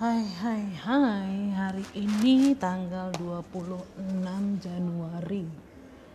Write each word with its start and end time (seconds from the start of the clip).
Hai 0.00 0.24
hai 0.24 0.64
hai. 0.80 1.52
Hari 1.52 1.84
ini 1.92 2.56
tanggal 2.56 3.12
26 3.20 4.00
Januari 4.64 5.44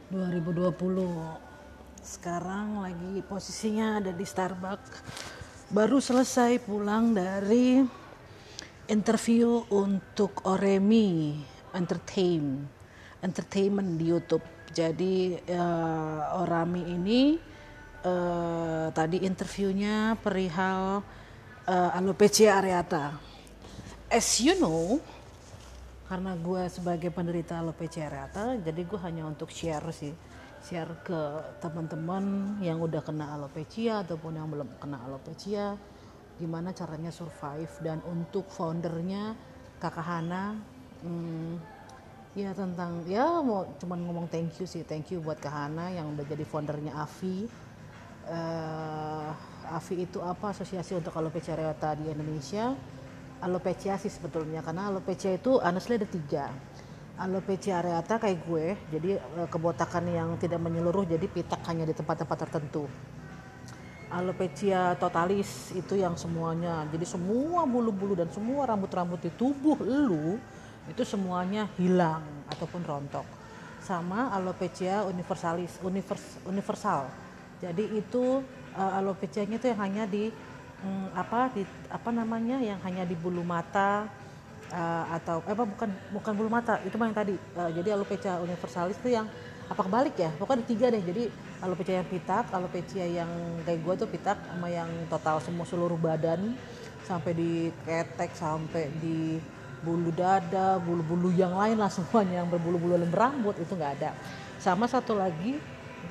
2020 0.10 2.02
sekarang 2.02 2.82
lagi 2.82 3.22
posisinya 3.30 4.02
ada 4.02 4.10
di 4.10 4.26
Starbucks. 4.26 5.06
Baru 5.70 6.02
selesai 6.02 6.66
pulang 6.66 7.14
dari 7.14 7.86
interview 8.90 9.62
untuk 9.70 10.42
Oremi 10.50 11.38
Entertain 11.70 12.66
Entertainment 13.22 14.02
di 14.02 14.10
YouTube. 14.10 14.66
Jadi 14.74 15.38
uh, 15.46 16.42
Orami 16.42 16.90
ini 16.90 17.38
uh, 18.02 18.90
tadi 18.90 19.22
interviewnya 19.22 20.18
perihal 20.18 21.06
uh, 21.70 21.98
alopecia 22.02 22.58
areata 22.58 23.35
as 24.10 24.38
you 24.42 24.54
know 24.62 25.02
karena 26.06 26.38
gue 26.38 26.70
sebagai 26.70 27.10
penderita 27.10 27.58
alopecia 27.58 28.06
areata 28.06 28.62
jadi 28.62 28.82
gue 28.86 29.00
hanya 29.02 29.26
untuk 29.26 29.50
share 29.50 29.90
sih. 29.90 30.14
Share 30.66 31.02
ke 31.06 31.22
teman-teman 31.62 32.58
yang 32.62 32.82
udah 32.82 33.02
kena 33.02 33.38
alopecia 33.38 34.06
ataupun 34.06 34.38
yang 34.38 34.50
belum 34.50 34.70
kena 34.82 35.02
alopecia 35.02 35.78
gimana 36.38 36.78
caranya 36.78 37.10
survive. 37.10 37.70
Dan 37.82 38.06
untuk 38.06 38.46
foundernya 38.54 39.34
kakak 39.82 40.06
Hana 40.06 40.58
hmm, 41.02 41.54
ya 42.38 42.54
tentang 42.54 43.02
ya 43.10 43.42
mau 43.42 43.66
cuman 43.82 44.06
ngomong 44.06 44.26
thank 44.30 44.62
you 44.62 44.70
sih. 44.70 44.86
Thank 44.86 45.10
you 45.10 45.26
buat 45.26 45.42
kak 45.42 45.54
Hana 45.54 45.90
yang 45.90 46.14
udah 46.14 46.26
jadi 46.26 46.46
foundernya 46.46 46.94
Avi. 47.02 47.50
Uh, 48.26 49.30
Avi 49.70 50.06
itu 50.06 50.22
apa 50.22 50.54
asosiasi 50.54 50.98
untuk 50.98 51.14
alopecia 51.18 51.58
areata 51.58 51.98
di 51.98 52.10
Indonesia 52.10 52.74
alopecia 53.46 53.94
sih 54.02 54.10
sebetulnya 54.10 54.66
karena 54.66 54.90
alopecia 54.90 55.38
itu 55.38 55.62
honestly 55.62 56.02
ada 56.02 56.10
tiga. 56.10 56.50
Alopecia 57.16 57.80
areata 57.80 58.20
kayak 58.20 58.44
gue 58.44 58.66
jadi 58.92 59.22
eh, 59.22 59.48
kebotakan 59.48 60.10
yang 60.10 60.30
tidak 60.42 60.60
menyeluruh 60.60 61.06
jadi 61.06 61.24
pitak 61.30 61.62
hanya 61.70 61.86
di 61.86 61.94
tempat-tempat 61.94 62.38
tertentu. 62.50 62.90
Alopecia 64.10 64.98
totalis 64.98 65.72
itu 65.78 65.96
yang 65.96 66.18
semuanya 66.18 66.90
jadi 66.90 67.06
semua 67.06 67.64
bulu-bulu 67.70 68.18
dan 68.18 68.28
semua 68.34 68.66
rambut-rambut 68.68 69.22
di 69.22 69.32
tubuh 69.38 69.78
lu 69.86 70.42
itu 70.90 71.02
semuanya 71.06 71.70
hilang 71.78 72.26
ataupun 72.50 72.82
rontok. 72.84 73.26
Sama 73.86 74.34
alopecia 74.34 75.06
universalis 75.06 75.78
univers, 75.86 76.42
universal. 76.46 77.06
Jadi 77.62 78.02
itu 78.02 78.42
uh, 78.76 78.98
alopecianya 79.00 79.58
itu 79.58 79.72
yang 79.72 79.82
hanya 79.82 80.04
di 80.10 80.30
hmm, 80.84 81.08
apa 81.16 81.52
di 81.54 81.64
apa 81.88 82.10
namanya 82.12 82.58
yang 82.60 82.80
hanya 82.84 83.04
di 83.08 83.16
bulu 83.16 83.46
mata 83.46 84.10
uh, 84.72 85.06
atau 85.16 85.44
eh, 85.46 85.54
apa 85.54 85.64
bukan 85.64 85.90
bukan 86.12 86.34
bulu 86.34 86.50
mata 86.50 86.82
itu 86.84 86.96
mah 86.98 87.08
yang 87.12 87.18
tadi. 87.18 87.36
Uh, 87.56 87.72
jadi 87.72 87.96
alopecia 87.96 88.42
universalis 88.42 88.98
itu 89.00 89.14
yang 89.16 89.30
apa 89.66 89.82
kebalik 89.82 90.16
ya? 90.18 90.30
Pokoknya 90.36 90.62
ada 90.62 90.68
tiga 90.68 90.86
deh. 90.92 91.04
Jadi 91.04 91.24
alopecia 91.64 91.96
yang 92.02 92.10
pitak 92.10 92.46
alopecia 92.52 93.06
yang 93.06 93.30
kayak 93.64 93.80
gue 93.82 93.94
tuh 94.06 94.10
pitak 94.10 94.38
sama 94.38 94.68
yang 94.70 94.90
total 95.10 95.42
semua 95.42 95.66
seluruh 95.66 95.98
badan 95.98 96.54
sampai 97.06 97.32
di 97.38 97.52
ketek 97.86 98.34
sampai 98.34 98.90
di 98.98 99.38
bulu 99.86 100.10
dada 100.10 100.82
bulu-bulu 100.82 101.30
yang 101.30 101.54
lain 101.54 101.78
lah 101.78 101.90
semuanya 101.94 102.42
yang 102.42 102.50
berbulu-bulu 102.50 102.98
dan 102.98 103.10
berambut 103.10 103.56
itu 103.62 103.74
nggak 103.74 104.02
ada. 104.02 104.12
Sama 104.58 104.90
satu 104.90 105.14
lagi 105.14 105.62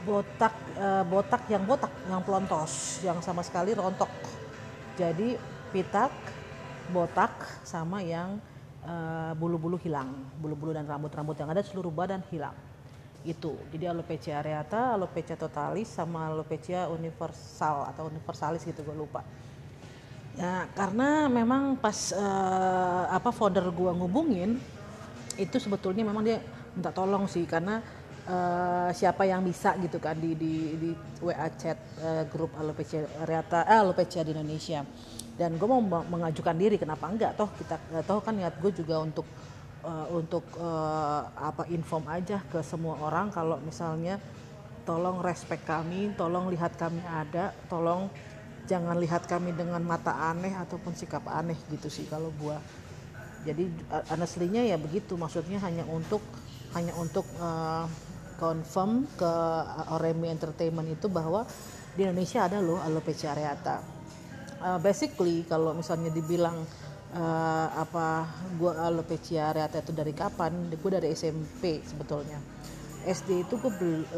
botak 0.05 0.55
uh, 0.77 1.03
botak 1.07 1.47
yang 1.49 1.65
botak 1.65 1.91
yang 2.11 2.21
pelontos 2.23 3.01
yang 3.07 3.19
sama 3.25 3.41
sekali 3.47 3.73
rontok 3.73 4.11
jadi 4.95 5.39
pitak, 5.75 6.15
botak 6.95 7.35
sama 7.67 7.99
yang 7.99 8.39
uh, 8.87 9.35
bulu-bulu 9.35 9.75
hilang, 9.81 10.15
bulu-bulu 10.39 10.71
dan 10.71 10.87
rambut-rambut 10.87 11.35
yang 11.35 11.51
ada 11.51 11.63
seluruh 11.67 11.91
badan 11.91 12.23
hilang. 12.31 12.55
Itu. 13.25 13.57
Jadi 13.73 13.89
alopecia 13.89 14.39
areata, 14.39 14.95
alopecia 14.95 15.35
totalis 15.35 15.89
sama 15.91 16.31
alopecia 16.31 16.87
universal 16.93 17.89
atau 17.91 18.07
universalis 18.07 18.63
gitu 18.63 18.85
gue 18.85 18.95
lupa. 18.95 19.25
Ya, 20.35 20.67
karena 20.75 21.31
memang 21.31 21.79
pas 21.79 22.11
uh, 22.11 23.07
apa 23.07 23.31
founder 23.31 23.71
gue 23.71 23.91
ngubungin 23.95 24.59
itu 25.39 25.57
sebetulnya 25.63 26.03
memang 26.03 26.27
dia 26.27 26.43
minta 26.75 26.91
tolong 26.91 27.31
sih 27.31 27.47
karena 27.47 27.83
uh, 28.29 28.91
siapa 28.91 29.25
yang 29.29 29.45
bisa 29.45 29.77
gitu 29.81 30.01
kan 30.01 30.17
di 30.17 30.37
di, 30.37 30.53
di 30.79 30.91
WA 31.21 31.49
chat 31.57 31.79
uh, 32.01 32.25
grup 32.29 32.53
alopecia 32.57 33.05
areata 33.23 33.65
eh, 33.69 33.81
alopecia 33.81 34.23
di 34.25 34.33
Indonesia. 34.33 34.85
Dan 35.35 35.59
gue 35.59 35.67
mau 35.67 35.83
mengajukan 35.83 36.55
diri 36.55 36.79
kenapa 36.79 37.11
enggak? 37.11 37.35
Toh 37.35 37.51
kita 37.59 37.77
toh 38.07 38.23
kan 38.23 38.39
niat 38.39 38.55
gue 38.63 38.71
juga 38.71 39.03
untuk 39.03 39.27
uh, 39.83 40.07
untuk 40.15 40.47
uh, 40.63 41.27
apa 41.35 41.67
inform 41.75 42.07
aja 42.07 42.39
ke 42.47 42.63
semua 42.63 42.95
orang 43.03 43.35
kalau 43.35 43.59
misalnya 43.59 44.23
tolong 44.87 45.25
respect 45.25 45.65
kami 45.65 46.13
tolong 46.15 46.53
lihat 46.53 46.77
kami 46.77 47.01
ada 47.09 47.51
tolong 47.73 48.13
jangan 48.69 48.95
lihat 49.01 49.27
kami 49.27 49.57
dengan 49.57 49.81
mata 49.83 50.13
aneh 50.31 50.55
ataupun 50.55 50.95
sikap 50.95 51.25
aneh 51.27 51.57
gitu 51.73 51.89
sih 51.91 52.07
kalau 52.07 52.31
gue 52.39 52.57
jadi 53.45 53.69
honestly-nya 54.09 54.65
ya 54.65 54.77
begitu. 54.81 55.15
Maksudnya 55.21 55.61
hanya 55.61 55.85
untuk 55.85 56.25
hanya 56.73 56.97
untuk 56.97 57.29
uh, 57.39 57.87
confirm 58.39 59.07
ke 59.15 59.33
Oremi 59.95 60.31
Entertainment 60.31 60.89
itu 60.91 61.07
bahwa 61.11 61.47
di 61.95 62.03
Indonesia 62.03 62.47
ada 62.47 62.59
loh 62.59 62.83
alopecia 62.83 63.33
areata. 63.33 63.81
Uh, 64.65 64.81
basically 64.81 65.45
kalau 65.45 65.77
misalnya 65.77 66.09
dibilang 66.09 66.65
uh, 67.15 67.69
apa 67.75 68.27
gue 68.57 68.73
alopecia 68.73 69.55
areata 69.55 69.83
itu 69.83 69.93
dari 69.95 70.11
kapan? 70.11 70.73
Gue 70.75 70.91
dari 70.91 71.15
SMP 71.15 71.83
sebetulnya. 71.87 72.39
SD 73.05 73.45
itu 73.45 73.61
gue 73.61 73.73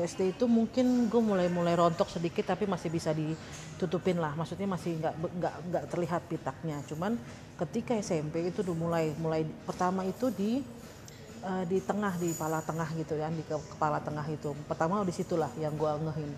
SD 0.06 0.38
itu 0.38 0.46
mungkin 0.46 1.10
gue 1.10 1.18
mulai 1.18 1.50
mulai 1.50 1.74
rontok 1.74 2.06
sedikit 2.06 2.46
tapi 2.46 2.70
masih 2.70 2.86
bisa 2.86 3.10
ditutupin 3.10 4.22
lah 4.22 4.32
maksudnya 4.38 4.70
masih 4.70 5.02
nggak 5.02 5.14
nggak 5.18 5.54
nggak 5.66 5.84
terlihat 5.90 6.22
pitaknya 6.30 6.78
cuman 6.86 7.18
ketika 7.58 7.98
SMP 7.98 8.46
itu 8.46 8.62
udah 8.62 8.76
mulai 8.78 9.04
mulai 9.18 9.42
pertama 9.66 10.06
itu 10.06 10.30
di 10.30 10.62
uh, 11.46 11.64
di 11.64 11.78
tengah 11.78 12.18
di 12.18 12.34
kepala 12.34 12.58
tengah 12.66 12.88
gitu 12.98 13.14
kan 13.14 13.30
di 13.30 13.44
kepala 13.46 13.98
tengah 14.02 14.26
itu. 14.26 14.50
Pertama 14.66 15.06
di 15.06 15.14
situlah 15.14 15.50
yang 15.62 15.78
gue 15.78 15.92
ngehin 16.10 16.32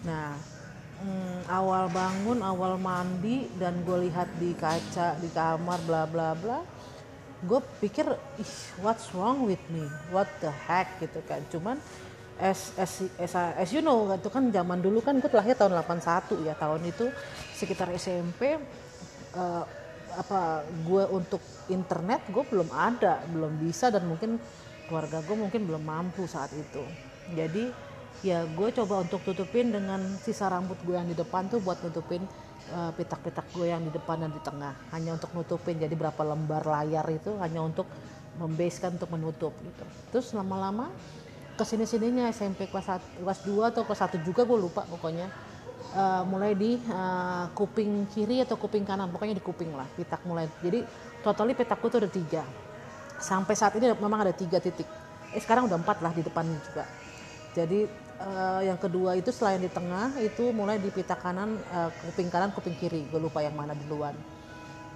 nah 0.00 0.32
mm, 1.04 1.48
awal 1.48 1.92
bangun 1.92 2.40
awal 2.40 2.80
mandi 2.80 3.48
dan 3.60 3.84
gue 3.84 4.08
lihat 4.08 4.28
di 4.40 4.56
kaca 4.56 5.16
di 5.20 5.28
kamar 5.28 5.80
bla 5.84 6.08
bla 6.08 6.32
bla 6.32 6.64
gue 7.40 7.60
pikir 7.80 8.04
ih 8.36 8.54
what's 8.84 9.08
wrong 9.16 9.48
with 9.48 9.60
me? 9.72 9.88
What 10.12 10.28
the 10.44 10.52
heck? 10.52 11.00
Gitu 11.00 11.24
kan. 11.24 11.40
Cuman 11.48 11.80
as 12.36 12.72
as 12.76 13.04
as, 13.16 13.32
as 13.36 13.68
you 13.72 13.80
know 13.80 14.08
itu 14.12 14.28
kan 14.28 14.52
zaman 14.52 14.80
dulu 14.84 15.00
kan 15.00 15.16
gue 15.16 15.30
lahir 15.32 15.56
tahun 15.56 15.80
81 15.80 16.44
ya. 16.44 16.52
Tahun 16.52 16.80
itu 16.84 17.08
sekitar 17.56 17.88
SMP 17.96 18.60
uh, 19.36 19.64
apa 20.16 20.64
gue 20.86 21.04
untuk 21.10 21.42
internet 21.70 22.24
gue 22.30 22.44
belum 22.46 22.68
ada 22.72 23.22
belum 23.30 23.60
bisa 23.62 23.92
dan 23.92 24.06
mungkin 24.08 24.40
keluarga 24.90 25.22
gue 25.22 25.36
mungkin 25.38 25.70
belum 25.70 25.82
mampu 25.86 26.26
saat 26.26 26.50
itu. 26.54 26.82
Jadi 27.34 27.70
ya 28.26 28.44
gue 28.44 28.68
coba 28.74 29.06
untuk 29.06 29.22
tutupin 29.22 29.70
dengan 29.70 30.02
sisa 30.18 30.50
rambut 30.50 30.76
gue 30.82 30.98
yang 30.98 31.06
di 31.06 31.14
depan 31.14 31.46
tuh 31.46 31.62
buat 31.62 31.78
nutupin 31.80 32.26
uh, 32.74 32.90
pitak-pitak 32.98 33.46
gue 33.54 33.70
yang 33.70 33.86
di 33.86 33.94
depan 33.94 34.26
dan 34.26 34.34
di 34.34 34.42
tengah. 34.42 34.74
Hanya 34.90 35.14
untuk 35.14 35.30
nutupin 35.32 35.78
jadi 35.78 35.94
berapa 35.94 36.20
lembar 36.26 36.66
layar 36.66 37.06
itu 37.08 37.38
hanya 37.38 37.62
untuk 37.62 37.86
membaskan 38.36 38.98
untuk 38.98 39.10
menutup 39.14 39.52
gitu. 39.62 39.84
Terus 40.10 40.26
lama-lama 40.34 40.90
ke 41.60 41.64
sini 41.68 41.84
sininya 41.84 42.24
SMP 42.32 42.72
kelas 42.72 42.88
1, 43.20 43.20
kelas 43.20 43.40
2 43.44 43.70
atau 43.70 43.82
kelas 43.84 44.00
1 44.08 44.24
juga 44.24 44.48
gue 44.48 44.58
lupa 44.58 44.82
pokoknya 44.88 45.28
uh, 45.96 46.22
mulai 46.28 46.52
di 46.54 46.78
uh, 46.88 47.50
kuping 47.56 48.06
kiri 48.12 48.42
atau 48.44 48.56
kuping 48.56 48.86
kanan 48.86 49.10
pokoknya 49.10 49.36
di 49.38 49.44
kuping 49.44 49.72
lah 49.74 49.86
pitak 49.96 50.22
mulai. 50.24 50.46
Jadi 50.60 50.84
totalnya 51.24 51.54
pitakku 51.56 51.86
tuh 51.90 52.04
ada 52.04 52.10
tiga. 52.10 52.42
Sampai 53.20 53.52
saat 53.58 53.76
ini 53.76 53.92
memang 53.92 54.24
ada 54.24 54.34
tiga 54.34 54.62
titik. 54.62 54.86
Eh 55.30 55.40
sekarang 55.42 55.68
udah 55.68 55.78
empat 55.78 56.00
lah 56.00 56.12
di 56.14 56.22
depan 56.24 56.46
juga. 56.48 56.84
Jadi 57.52 57.84
uh, 58.22 58.62
yang 58.62 58.78
kedua 58.78 59.18
itu 59.18 59.34
selain 59.34 59.60
di 59.60 59.70
tengah 59.70 60.14
itu 60.22 60.54
mulai 60.54 60.78
di 60.78 60.88
pitak 60.88 61.20
kanan 61.20 61.58
uh, 61.74 61.90
kuping 62.08 62.28
kanan 62.32 62.50
kuping 62.54 62.76
kiri. 62.78 63.04
Gue 63.10 63.20
lupa 63.20 63.44
yang 63.44 63.54
mana 63.54 63.74
duluan. 63.74 64.14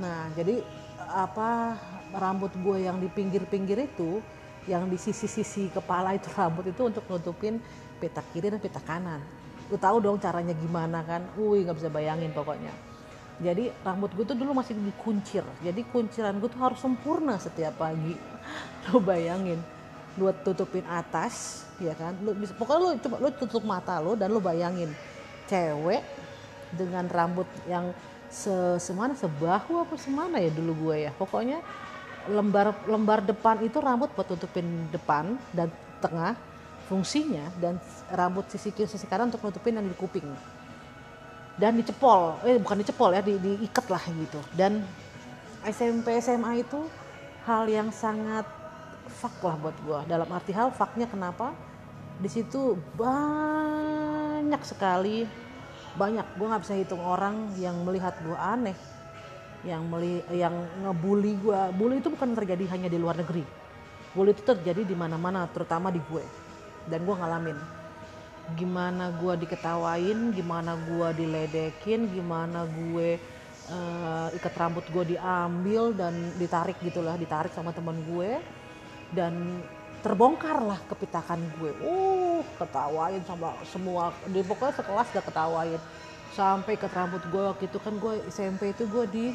Nah 0.01 0.31
jadi 0.33 0.63
apa 1.05 1.77
rambut 2.15 2.55
gue 2.55 2.87
yang 2.87 2.97
di 3.03 3.11
pinggir-pinggir 3.11 3.91
itu 3.91 4.23
yang 4.65 4.89
di 4.89 4.97
sisi-sisi 4.97 5.69
kepala 5.69 6.17
itu 6.17 6.33
rambut 6.33 6.65
itu 6.65 6.89
untuk 6.89 7.05
nutupin 7.05 7.61
pitak 8.01 8.25
kiri 8.33 8.49
dan 8.49 8.61
pitak 8.63 8.85
kanan 8.89 9.21
lu 9.75 9.79
tahu 9.83 9.99
dong 9.99 10.23
caranya 10.23 10.55
gimana 10.55 11.03
kan. 11.03 11.27
Wih 11.35 11.67
nggak 11.67 11.83
bisa 11.83 11.91
bayangin 11.91 12.31
pokoknya. 12.31 12.71
Jadi 13.43 13.75
rambut 13.83 14.15
gue 14.15 14.23
tuh 14.23 14.39
dulu 14.39 14.55
masih 14.55 14.79
dikuncir. 14.79 15.43
Jadi 15.59 15.83
kunciran 15.91 16.39
gue 16.39 16.47
tuh 16.47 16.63
harus 16.63 16.79
sempurna 16.79 17.35
setiap 17.43 17.75
pagi. 17.75 18.15
Lo 18.87 19.03
bayangin 19.03 19.59
lu 20.15 20.31
tutupin 20.47 20.87
atas 20.87 21.67
ya 21.83 21.91
kan? 21.99 22.15
Lu 22.23 22.31
bisa 22.39 22.55
pokoknya 22.55 22.79
lu 22.79 22.89
coba 23.03 23.17
lu 23.19 23.29
tutup 23.35 23.67
mata 23.67 23.99
lo 23.99 24.15
dan 24.15 24.31
lu 24.31 24.39
bayangin 24.39 24.95
cewek 25.51 26.07
dengan 26.71 27.11
rambut 27.11 27.51
yang 27.67 27.91
se 28.31 28.79
semana 28.79 29.19
sebahu 29.19 29.83
apa 29.83 29.99
semana 29.99 30.39
ya 30.39 30.55
dulu 30.55 30.87
gue 30.87 31.11
ya. 31.11 31.13
Pokoknya 31.19 31.59
lembar 32.31 32.79
lembar 32.87 33.27
depan 33.27 33.59
itu 33.67 33.83
rambut 33.83 34.15
buat 34.15 34.31
tutupin 34.31 34.87
depan 34.95 35.35
dan 35.51 35.67
tengah 35.99 36.39
fungsinya 36.85 37.49
dan 37.59 37.81
rambut 38.13 38.45
sisi 38.53 38.69
kiri 38.71 38.89
sisi 38.89 39.09
kanan 39.09 39.33
untuk 39.33 39.41
nutupin 39.41 39.77
yang 39.77 39.89
di 39.89 39.97
kuping 39.97 40.29
dan 41.55 41.79
dicepol 41.79 42.43
eh 42.43 42.59
bukan 42.59 42.83
dicepol 42.83 43.15
ya 43.15 43.23
di, 43.23 43.39
diikat 43.39 43.87
lah 43.87 44.03
gitu. 44.11 44.41
Dan 44.55 44.83
SMP 45.63 46.19
SMA 46.19 46.67
itu 46.67 46.83
hal 47.47 47.65
yang 47.71 47.95
sangat 47.95 48.45
fuck 49.07 49.37
lah 49.45 49.57
buat 49.61 49.77
gue 49.85 50.01
dalam 50.11 50.29
arti 50.35 50.51
hal 50.51 50.75
fucknya 50.75 51.07
kenapa? 51.07 51.55
Di 52.19 52.27
situ 52.31 52.75
banyak 52.99 54.63
sekali 54.67 55.27
banyak. 55.95 56.27
Gue 56.35 56.47
nggak 56.51 56.63
bisa 56.67 56.75
hitung 56.75 57.03
orang 57.03 57.55
yang 57.59 57.79
melihat 57.87 58.19
gue 58.23 58.35
aneh 58.37 58.77
yang 59.65 59.81
meli 59.89 60.21
yang 60.29 60.53
ngebully 60.85 61.41
gue 61.41 61.57
bully 61.73 61.97
itu 61.97 62.13
bukan 62.13 62.37
terjadi 62.37 62.69
hanya 62.75 62.89
di 62.91 62.99
luar 62.99 63.17
negeri. 63.17 63.47
Bully 64.15 64.31
itu 64.35 64.43
terjadi 64.43 64.83
di 64.83 64.95
mana-mana 64.99 65.47
terutama 65.51 65.91
di 65.91 66.03
gue 66.11 66.44
dan 66.89 67.01
gue 67.05 67.15
ngalamin. 67.17 67.59
Gimana 68.55 69.09
gue 69.17 69.35
diketawain 69.41 70.37
gimana 70.37 70.77
gue 70.77 71.09
diledekin 71.25 72.13
gimana 72.13 72.69
gue 72.69 73.17
uh, 73.73 74.29
ikat 74.37 74.55
rambut 74.57 74.85
gue 74.93 75.17
diambil 75.17 75.97
dan 75.97 76.13
ditarik 76.37 76.77
gitulah 76.85 77.17
ditarik 77.17 77.53
sama 77.57 77.73
teman 77.73 77.97
gue 78.05 78.37
dan 79.17 79.65
terbongkar 80.05 80.61
lah 80.61 80.77
kepitakan 80.85 81.41
gue. 81.57 81.73
Uh 81.81 82.45
ketawain 82.61 83.25
sama 83.25 83.57
semua 83.65 84.13
di 84.29 84.45
pokoknya 84.45 84.77
sekelas 84.77 85.09
udah 85.17 85.25
ketawain. 85.25 85.83
Sampai 86.35 86.75
ke 86.75 86.91
rambut 86.91 87.23
gue 87.31 87.43
waktu 87.47 87.65
itu 87.71 87.79
kan 87.81 87.95
gue 87.97 88.21
SMP 88.29 88.75
itu 88.75 88.85
gue 88.91 89.05
di 89.09 89.27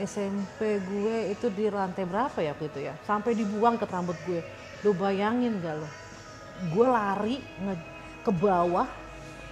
SMP 0.00 0.80
gue 0.80 1.34
itu 1.34 1.52
di 1.52 1.68
lantai 1.68 2.08
berapa 2.08 2.38
ya 2.40 2.56
waktu 2.56 2.72
itu 2.72 2.80
ya? 2.88 2.94
Sampai 3.04 3.36
dibuang 3.36 3.76
ke 3.76 3.84
rambut 3.84 4.16
gue. 4.24 4.40
Lu 4.80 4.96
bayangin 4.96 5.60
gak 5.60 5.76
lo 5.76 5.99
gue 6.68 6.86
lari 6.86 7.40
ke 8.20 8.32
bawah 8.34 8.84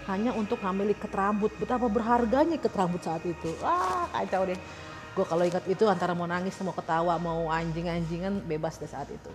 hanya 0.09 0.33
untuk 0.37 0.61
ngambil 0.61 0.93
ikat 0.97 1.13
rambut. 1.13 1.53
Betapa 1.57 1.89
berharganya 1.89 2.61
ikat 2.61 2.75
rambut 2.77 3.01
saat 3.01 3.25
itu. 3.25 3.53
Ah 3.65 4.09
kacau 4.13 4.45
deh. 4.45 4.59
Gue 5.17 5.25
kalau 5.25 5.45
ingat 5.45 5.65
itu 5.65 5.85
antara 5.89 6.13
mau 6.13 6.29
nangis 6.29 6.57
mau 6.61 6.77
ketawa 6.77 7.17
mau 7.17 7.49
anjing-anjingan 7.49 8.45
bebas 8.45 8.77
deh 8.77 8.89
saat 8.89 9.09
itu. 9.09 9.33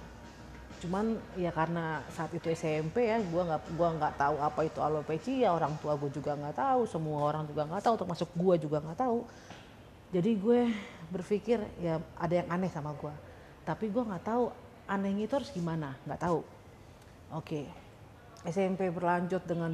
Cuman 0.86 1.16
ya 1.40 1.50
karena 1.56 2.04
saat 2.12 2.30
itu 2.36 2.52
SMP 2.52 3.08
ya 3.08 3.18
gue 3.24 3.42
nggak 3.42 3.62
gua 3.80 3.96
nggak 3.96 4.14
tahu 4.20 4.36
apa 4.44 4.60
itu 4.68 4.80
alopecia 4.84 5.48
orang 5.48 5.80
tua 5.80 5.96
gue 5.96 6.12
juga 6.12 6.36
nggak 6.36 6.60
tahu 6.60 6.82
semua 6.84 7.24
orang 7.24 7.48
juga 7.48 7.64
nggak 7.64 7.84
tahu 7.88 7.96
termasuk 7.96 8.30
gue 8.36 8.56
juga 8.68 8.84
nggak 8.84 9.00
tahu. 9.00 9.24
Jadi 10.14 10.32
gue 10.38 10.62
berpikir 11.14 11.62
ya 11.78 12.02
ada 12.18 12.34
yang 12.34 12.48
aneh 12.50 12.74
sama 12.74 12.94
gue 12.98 13.14
tapi 13.64 13.88
gue 13.94 14.04
nggak 14.04 14.24
tahu 14.26 14.52
anehnya 14.90 15.30
itu 15.30 15.34
harus 15.38 15.52
gimana 15.54 15.96
nggak 16.04 16.20
tahu 16.20 16.42
oke. 17.34 17.62
SMP 18.44 18.92
berlanjut 18.92 19.48
dengan 19.48 19.72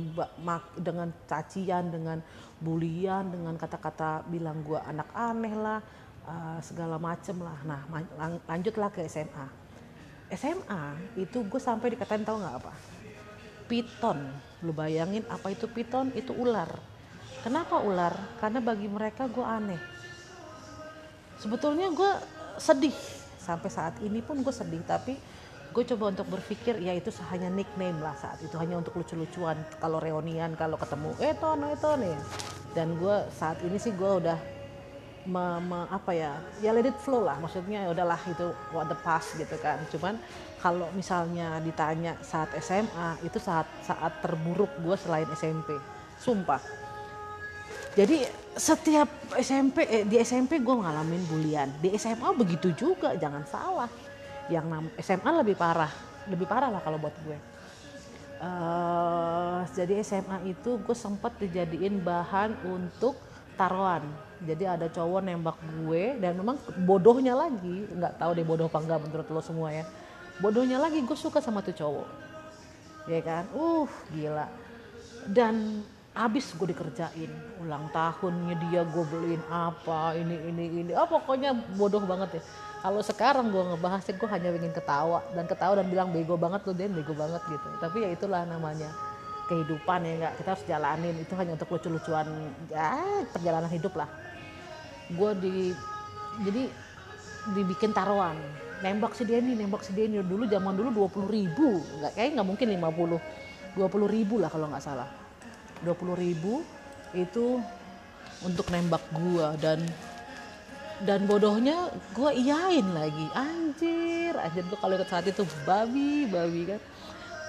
dengan 0.78 1.10
cacian 1.26 1.90
dengan 1.90 2.22
bulian 2.62 3.34
dengan 3.34 3.58
kata-kata 3.58 4.22
bilang 4.30 4.62
gue 4.62 4.78
anak 4.78 5.10
aneh 5.18 5.58
lah 5.58 5.82
uh, 6.30 6.62
segala 6.62 7.02
macem 7.02 7.42
lah. 7.42 7.58
Nah 7.66 7.82
lanjutlah 8.46 8.94
ke 8.94 9.02
SMA 9.10 9.70
SMA 10.30 11.18
itu 11.18 11.42
gue 11.42 11.58
sampai 11.58 11.98
dikatain 11.98 12.22
tahu 12.22 12.38
nggak 12.38 12.56
apa? 12.62 12.74
Piton. 13.66 14.30
Lu 14.62 14.70
bayangin 14.70 15.26
apa 15.26 15.50
itu 15.50 15.66
piton? 15.66 16.14
Itu 16.14 16.38
ular. 16.38 16.70
Kenapa 17.42 17.82
ular? 17.82 18.14
Karena 18.38 18.62
bagi 18.62 18.86
mereka 18.86 19.26
gue 19.26 19.42
aneh. 19.42 19.82
Sebetulnya 21.42 21.90
gue 21.90 22.12
sedih. 22.62 22.94
Sampai 23.42 23.74
saat 23.74 23.98
ini 24.06 24.22
pun 24.22 24.38
gue 24.46 24.54
sedih 24.54 24.86
tapi 24.86 25.18
gue 25.70 25.84
coba 25.96 26.10
untuk 26.10 26.28
berpikir 26.34 26.82
ya 26.82 26.98
itu 26.98 27.14
hanya 27.30 27.50
nickname 27.54 28.02
lah 28.02 28.18
saat 28.18 28.42
itu. 28.42 28.58
Hanya 28.58 28.82
untuk 28.82 28.98
lucu-lucuan 28.98 29.58
kalau 29.78 30.02
reunian 30.02 30.58
kalau 30.58 30.76
ketemu 30.82 31.14
eh 31.22 31.34
ton 31.38 31.62
eh 31.66 31.78
ton 31.78 32.02
ya 32.02 32.20
dan 32.74 32.98
gue 32.98 33.16
saat 33.38 33.62
ini 33.62 33.78
sih 33.78 33.94
gue 33.94 34.12
udah 34.22 34.38
me, 35.30 35.62
me, 35.62 35.80
apa 35.94 36.12
ya 36.14 36.32
ya 36.62 36.74
let 36.74 36.90
it 36.90 36.98
flow 36.98 37.22
lah. 37.22 37.38
Maksudnya 37.38 37.86
ya 37.86 37.90
udahlah 37.94 38.18
itu 38.26 38.50
what 38.74 38.90
the 38.90 38.98
past 39.06 39.38
gitu 39.38 39.54
kan. 39.62 39.78
Cuman 39.94 40.18
kalau 40.58 40.90
misalnya 40.98 41.62
ditanya 41.62 42.18
saat 42.26 42.50
SMA 42.58 43.22
itu 43.22 43.38
saat 43.38 43.70
saat 43.86 44.20
terburuk 44.26 44.74
gue 44.82 44.98
selain 44.98 45.30
SMP 45.38 45.78
sumpah. 46.18 46.62
Jadi 47.94 48.26
setiap 48.58 49.10
SMP 49.38 49.86
eh, 49.86 50.04
di 50.06 50.18
SMP 50.18 50.58
gue 50.66 50.76
ngalamin 50.82 51.24
bulian. 51.30 51.70
Di 51.78 51.94
SMA 51.94 52.34
begitu 52.34 52.74
juga 52.74 53.14
jangan 53.14 53.46
salah 53.46 53.90
yang 54.50 54.66
SMA 54.98 55.32
lebih 55.42 55.56
parah 55.56 56.10
lebih 56.30 56.46
parah 56.46 56.70
lah 56.70 56.82
kalau 56.86 57.02
buat 57.02 57.14
gue. 57.26 57.38
Uh, 58.40 59.68
jadi 59.76 60.00
SMA 60.00 60.56
itu 60.56 60.80
gue 60.80 60.96
sempat 60.96 61.36
dijadiin 61.42 62.00
bahan 62.00 62.56
untuk 62.64 63.20
taruhan. 63.60 64.06
Jadi 64.40 64.64
ada 64.64 64.88
cowok 64.88 65.20
nembak 65.20 65.60
gue 65.84 66.16
dan 66.24 66.40
memang 66.40 66.56
bodohnya 66.88 67.36
lagi 67.36 67.84
nggak 67.92 68.16
tahu 68.16 68.32
deh 68.32 68.48
bodoh 68.48 68.72
apa 68.72 68.80
enggak 68.80 69.00
menurut 69.04 69.28
lo 69.28 69.42
semua 69.44 69.76
ya. 69.76 69.84
Bodohnya 70.40 70.80
lagi 70.80 71.04
gue 71.04 71.18
suka 71.20 71.44
sama 71.44 71.60
tuh 71.60 71.76
cowok. 71.76 72.08
Ya 73.12 73.20
kan? 73.20 73.44
Uh 73.52 73.90
gila. 74.16 74.48
Dan 75.28 75.84
habis 76.16 76.48
gue 76.56 76.72
dikerjain 76.72 77.32
ulang 77.60 77.92
tahunnya 77.92 78.56
dia 78.72 78.82
gue 78.88 79.04
beliin 79.12 79.44
apa 79.52 80.16
ini 80.16 80.36
ini 80.48 80.64
ini. 80.88 80.92
Oh 80.96 81.12
pokoknya 81.12 81.52
bodoh 81.76 82.08
banget 82.08 82.40
ya 82.40 82.44
kalau 82.80 83.04
sekarang 83.04 83.52
gue 83.52 83.60
ngebahasnya 83.60 84.16
gue 84.16 84.30
hanya 84.32 84.50
ingin 84.56 84.72
ketawa. 84.72 85.20
Dan 85.36 85.46
ketawa 85.46 85.84
dan 85.84 85.88
bilang 85.92 86.10
bego 86.16 86.40
banget 86.40 86.64
lo 86.64 86.72
dan 86.72 86.96
bego 86.96 87.12
banget 87.12 87.44
gitu. 87.52 87.68
Tapi 87.80 88.08
ya 88.08 88.10
itulah 88.16 88.48
namanya 88.48 88.88
kehidupan 89.52 90.00
ya 90.08 90.14
nggak? 90.24 90.34
Kita 90.40 90.50
harus 90.56 90.64
jalanin. 90.64 91.16
Itu 91.20 91.36
hanya 91.36 91.60
untuk 91.60 91.68
lucu-lucuan 91.76 92.28
ya 92.72 92.96
perjalanan 93.36 93.68
hidup 93.68 93.94
lah. 94.00 94.08
Gue 95.12 95.32
di 95.38 95.76
jadi 96.48 96.72
dibikin 97.52 97.92
taruhan. 97.92 98.40
Nembak 98.80 99.12
si 99.12 99.28
Denny 99.28 99.60
nembak 99.60 99.84
si 99.84 99.92
Denny. 99.92 100.24
Dulu 100.24 100.48
zaman 100.48 100.72
dulu 100.72 100.90
dua 101.04 101.08
puluh 101.12 101.28
ribu. 101.28 101.84
Nggak 102.00 102.16
kayak 102.16 102.30
nggak 102.40 102.48
mungkin 102.48 102.68
lima 102.72 102.90
puluh. 102.96 103.20
dua 103.78 103.86
puluh 103.86 104.10
ribu 104.10 104.40
lah 104.40 104.48
kalau 104.48 104.72
nggak 104.72 104.82
salah. 104.82 105.06
dua 105.84 105.96
puluh 105.96 106.16
ribu 106.16 106.64
itu 107.12 107.60
untuk 108.40 108.72
nembak 108.72 109.04
gue 109.12 109.48
dan 109.60 109.84
dan 111.04 111.24
bodohnya 111.24 111.92
gue 112.12 112.32
iyain 112.36 112.88
lagi. 112.92 113.28
Anjir 113.32 114.36
anjir 114.36 114.64
tuh 114.68 114.80
kalau 114.80 114.96
saat 115.08 115.26
itu 115.28 115.44
babi 115.64 116.28
babi 116.28 116.76
kan. 116.76 116.82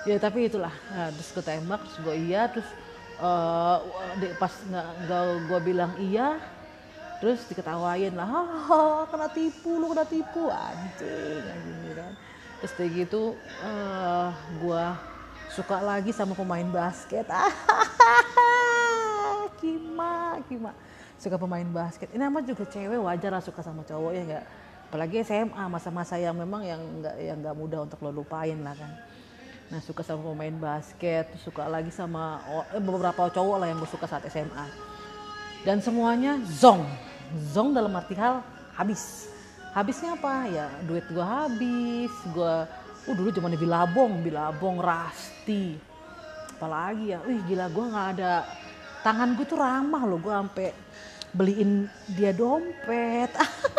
Ya 0.06 0.16
tapi 0.16 0.46
itulah. 0.46 0.72
Nah, 0.94 1.10
terus 1.12 1.30
gue 1.34 1.44
tembak 1.44 1.80
terus 1.84 1.98
gue 2.00 2.14
iya 2.30 2.46
terus 2.48 2.68
uh, 3.20 3.82
pas 4.38 4.52
nggak 4.70 5.24
gue 5.50 5.60
bilang 5.60 5.92
iya 6.00 6.40
terus 7.20 7.44
diketawain 7.52 8.16
lah 8.16 8.28
oh, 8.72 9.04
kena 9.10 9.28
tipu 9.28 9.76
lu 9.76 9.90
kena 9.92 10.06
tipu. 10.06 10.48
Anjing 10.48 11.42
anjing 11.42 11.94
kan. 11.98 12.12
Terus 12.62 12.72
kayak 12.78 12.90
gitu 13.06 13.34
uh, 13.66 14.30
gue 14.62 14.84
suka 15.50 15.82
lagi 15.82 16.14
sama 16.14 16.38
pemain 16.38 16.66
basket. 16.70 17.26
Kima 19.60 20.40
kima 20.48 20.72
suka 21.20 21.36
pemain 21.36 21.68
basket. 21.68 22.08
Ini 22.16 22.32
amat 22.32 22.48
juga 22.48 22.64
cewek 22.64 22.96
wajar 22.96 23.30
lah 23.36 23.44
suka 23.44 23.60
sama 23.60 23.84
cowok 23.84 24.12
ya 24.16 24.22
enggak 24.24 24.44
apalagi 24.90 25.22
SMA 25.22 25.64
masa-masa 25.70 26.18
yang 26.18 26.34
memang 26.34 26.66
yang 26.66 26.82
nggak 26.82 27.14
yang 27.22 27.38
nggak 27.38 27.54
mudah 27.54 27.86
untuk 27.86 28.02
lo 28.02 28.10
lupain 28.10 28.58
lah 28.58 28.74
kan. 28.74 28.90
Nah 29.70 29.78
suka 29.78 30.02
sama 30.02 30.34
pemain 30.34 30.50
basket 30.50 31.30
suka 31.46 31.70
lagi 31.70 31.94
sama 31.94 32.42
eh, 32.74 32.82
beberapa 32.82 33.30
cowok 33.30 33.56
lah 33.62 33.70
yang 33.70 33.78
gue 33.78 33.86
suka 33.86 34.10
saat 34.10 34.26
SMA 34.26 34.66
dan 35.62 35.78
semuanya 35.78 36.42
zong. 36.42 36.82
Zong 37.54 37.70
dalam 37.70 37.94
arti 37.94 38.18
hal 38.18 38.42
habis. 38.74 39.30
Habisnya 39.70 40.18
apa? 40.18 40.50
Ya 40.50 40.66
duit 40.82 41.06
gue 41.06 41.22
habis 41.22 42.10
gue 42.34 42.54
uh 43.06 43.14
dulu 43.14 43.30
cuma 43.30 43.46
di 43.46 43.62
bilabong 43.62 44.26
bilabong 44.26 44.82
rasti. 44.82 45.78
Apalagi 46.58 47.14
ya? 47.14 47.22
Wih 47.22 47.38
gila 47.46 47.70
gue 47.70 47.84
nggak 47.94 48.08
ada 48.18 48.42
tangan 49.06 49.38
gue 49.38 49.46
tuh 49.46 49.54
ramah 49.62 50.02
loh 50.02 50.18
gue 50.18 50.34
sampai 50.34 50.74
beliin 51.34 51.86
dia 52.14 52.34
dompet. 52.34 53.30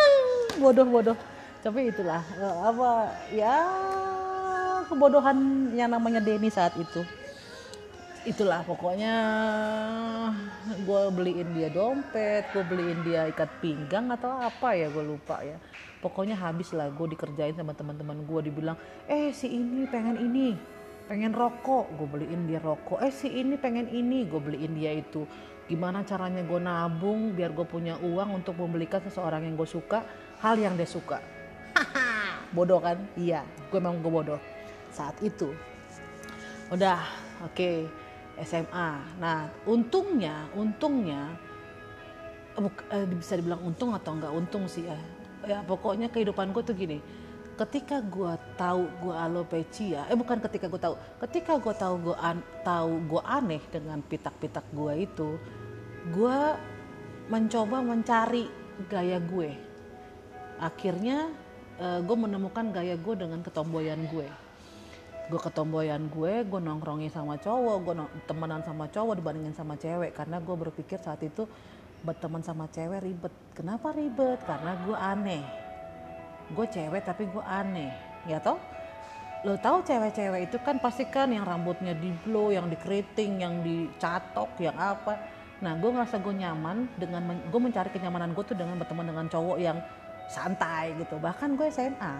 Bodoh 0.62 0.86
bodoh 0.86 1.18
tapi 1.62 1.94
itulah 1.94 2.26
eh, 2.42 2.58
apa 2.66 2.90
ya 3.30 3.56
kebodohan 4.90 5.70
yang 5.78 5.94
namanya 5.94 6.18
Denny 6.18 6.50
saat 6.50 6.74
itu. 6.76 7.06
Itulah 8.22 8.62
pokoknya 8.66 9.14
gue 10.86 11.02
beliin 11.10 11.58
dia 11.58 11.74
dompet 11.74 12.46
gue 12.54 12.62
beliin 12.66 13.02
dia 13.02 13.26
ikat 13.30 13.50
pinggang 13.62 14.14
atau 14.14 14.30
apa 14.42 14.74
ya 14.74 14.90
gue 14.90 15.06
lupa 15.06 15.42
ya. 15.46 15.58
Pokoknya 16.02 16.34
habis 16.34 16.74
lah 16.74 16.90
gue 16.90 17.14
dikerjain 17.14 17.54
sama 17.54 17.78
teman-teman 17.78 18.26
gue 18.26 18.50
dibilang 18.50 18.78
eh 19.06 19.30
si 19.34 19.54
ini 19.54 19.86
pengen 19.86 20.18
ini 20.18 20.58
pengen 21.06 21.34
rokok. 21.34 21.94
Gue 21.94 22.10
beliin 22.10 22.50
dia 22.50 22.58
rokok. 22.58 23.06
Eh 23.06 23.14
si 23.14 23.30
ini 23.30 23.54
pengen 23.58 23.86
ini. 23.90 24.26
Gue 24.26 24.42
beliin 24.42 24.74
dia 24.74 24.98
itu 24.98 25.30
gimana 25.72 26.04
caranya 26.04 26.44
gue 26.44 26.60
nabung 26.60 27.32
biar 27.32 27.56
gue 27.56 27.64
punya 27.64 27.96
uang 28.04 28.44
untuk 28.44 28.60
membelikan 28.60 29.00
seseorang 29.00 29.48
yang 29.48 29.56
gue 29.56 29.64
suka 29.64 30.04
hal 30.44 30.60
yang 30.60 30.76
dia 30.76 30.84
suka? 30.84 31.24
Bodoh 32.56 32.84
kan? 32.84 33.00
Iya 33.16 33.48
gue 33.72 33.80
memang 33.80 34.04
gue 34.04 34.12
bodoh. 34.12 34.42
Saat 34.92 35.16
itu. 35.24 35.56
Udah 36.68 37.00
oke 37.40 37.56
okay, 37.56 37.88
SMA 38.44 38.90
nah 39.24 39.48
untungnya 39.64 40.52
untungnya 40.60 41.32
eh, 42.92 43.08
bisa 43.08 43.40
dibilang 43.40 43.64
untung 43.64 43.96
atau 43.96 44.12
enggak 44.20 44.34
untung 44.36 44.68
sih 44.68 44.84
ya 44.84 45.00
ya 45.48 45.58
pokoknya 45.64 46.12
kehidupan 46.12 46.52
gue 46.52 46.64
tuh 46.68 46.76
gini. 46.76 47.00
Ketika 47.56 48.02
gue 48.02 48.34
tahu 48.60 48.90
gue 49.00 49.16
alopecia 49.16 50.04
eh 50.12 50.18
bukan 50.20 50.44
ketika 50.44 50.68
gue 50.68 50.82
tahu 50.82 50.96
ketika 51.24 51.56
gue 51.56 51.74
tahu 51.80 51.96
gue 52.12 52.18
an, 52.20 52.44
tahu 52.68 53.00
gue 53.08 53.22
aneh 53.24 53.64
dengan 53.72 54.04
pitak-pitak 54.04 54.66
gue 54.76 55.08
itu 55.08 55.40
gue 56.10 56.40
mencoba 57.30 57.86
mencari 57.86 58.50
gaya 58.90 59.22
gue. 59.22 59.54
Akhirnya 60.58 61.30
uh, 61.78 62.02
gue 62.02 62.18
menemukan 62.18 62.74
gaya 62.74 62.98
gue 62.98 63.14
dengan 63.14 63.46
ketomboyan 63.46 64.10
gue. 64.10 64.26
Gue 65.30 65.40
ketomboyan 65.40 66.10
gue 66.10 66.42
gue 66.42 66.60
nongkrongin 66.60 67.14
sama 67.14 67.38
cowok 67.38 67.76
gue 67.86 67.94
temenan 68.26 68.66
sama 68.66 68.90
cowok 68.90 69.22
dibandingin 69.22 69.54
sama 69.54 69.78
cewek. 69.78 70.18
Karena 70.18 70.42
gue 70.42 70.56
berpikir 70.58 70.98
saat 70.98 71.22
itu 71.22 71.46
berteman 72.02 72.42
sama 72.42 72.66
cewek 72.74 73.06
ribet. 73.06 73.34
Kenapa 73.54 73.94
ribet? 73.94 74.42
Karena 74.42 74.74
gue 74.82 74.98
aneh. 74.98 75.44
Gue 76.58 76.66
cewek 76.66 77.06
tapi 77.06 77.30
gue 77.30 77.44
aneh. 77.46 77.94
Ya 78.26 78.42
toh? 78.42 78.58
Lo 79.42 79.58
tahu 79.58 79.82
cewek-cewek 79.82 80.50
itu 80.54 80.58
kan 80.62 80.78
pasti 80.78 81.10
kan 81.10 81.30
yang 81.34 81.42
rambutnya 81.42 81.98
di 81.98 82.14
blow 82.26 82.54
yang 82.54 82.70
di 82.70 82.78
keriting 82.78 83.42
yang 83.42 83.66
dicatok 83.66 84.54
yang 84.62 84.78
apa 84.78 85.41
nah 85.62 85.78
gue 85.78 85.90
ngerasa 85.94 86.18
gue 86.26 86.34
nyaman 86.42 86.90
dengan 86.98 87.22
gue 87.38 87.62
mencari 87.62 87.94
kenyamanan 87.94 88.34
gue 88.34 88.44
tuh 88.44 88.58
dengan 88.58 88.82
berteman 88.82 89.06
dengan 89.06 89.30
cowok 89.30 89.58
yang 89.62 89.78
santai 90.32 90.96
gitu. 90.96 91.20
Bahkan 91.20 91.60
gue 91.60 91.68
SMA 91.68 92.14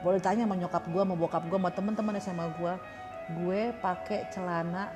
boleh 0.00 0.18
tanya 0.18 0.48
sama 0.48 0.56
nyokap 0.56 0.84
gue 0.88 1.02
sama 1.04 1.14
bokap 1.14 1.44
gue 1.44 1.58
sama 1.60 1.70
teman-teman 1.70 2.14
SMA 2.18 2.46
gue 2.56 2.72
gue 3.30 3.60
pakai 3.84 4.32
celana 4.32 4.88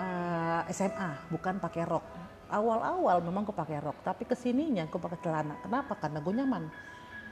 uh, 0.00 0.64
eh, 0.66 0.72
SMA 0.74 1.30
bukan 1.30 1.62
pakai 1.62 1.86
rok. 1.86 2.04
Awal-awal 2.50 3.22
memang 3.22 3.46
gue 3.46 3.54
pakai 3.54 3.78
rok 3.78 4.02
tapi 4.02 4.26
ke 4.26 4.34
sininya 4.34 4.84
gue 4.90 5.00
pakai 5.00 5.20
celana. 5.22 5.54
Kenapa? 5.62 5.94
Karena 5.94 6.18
gue 6.18 6.34
nyaman. 6.34 6.64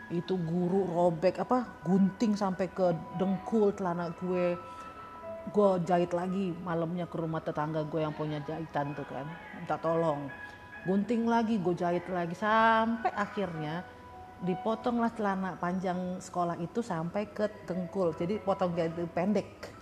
Itu 0.08 0.40
guru 0.40 0.88
robek 0.88 1.42
apa 1.42 1.84
gunting 1.84 2.32
sampai 2.32 2.72
ke 2.72 2.94
dengkul 3.20 3.74
celana 3.76 4.14
gue 4.16 4.56
gue 5.48 5.68
jahit 5.88 6.12
lagi 6.12 6.52
malamnya 6.62 7.08
ke 7.08 7.16
rumah 7.16 7.40
tetangga 7.40 7.84
gue 7.88 8.00
yang 8.04 8.14
punya 8.14 8.40
jahitan 8.44 8.92
tuh 8.92 9.06
kan. 9.08 9.26
Minta 9.56 9.76
tolong. 9.80 10.28
Gunting 10.84 11.26
lagi 11.28 11.58
gue 11.58 11.74
jahit 11.74 12.06
lagi. 12.08 12.36
Sampai 12.36 13.12
akhirnya 13.12 13.84
dipotonglah 14.38 15.10
celana 15.18 15.58
panjang 15.58 16.22
sekolah 16.22 16.54
itu 16.62 16.78
sampai 16.78 17.26
ke 17.34 17.50
dengkul 17.66 18.14
jadi 18.14 18.38
potong 18.38 18.76
itu 18.78 19.04
pendek. 19.10 19.74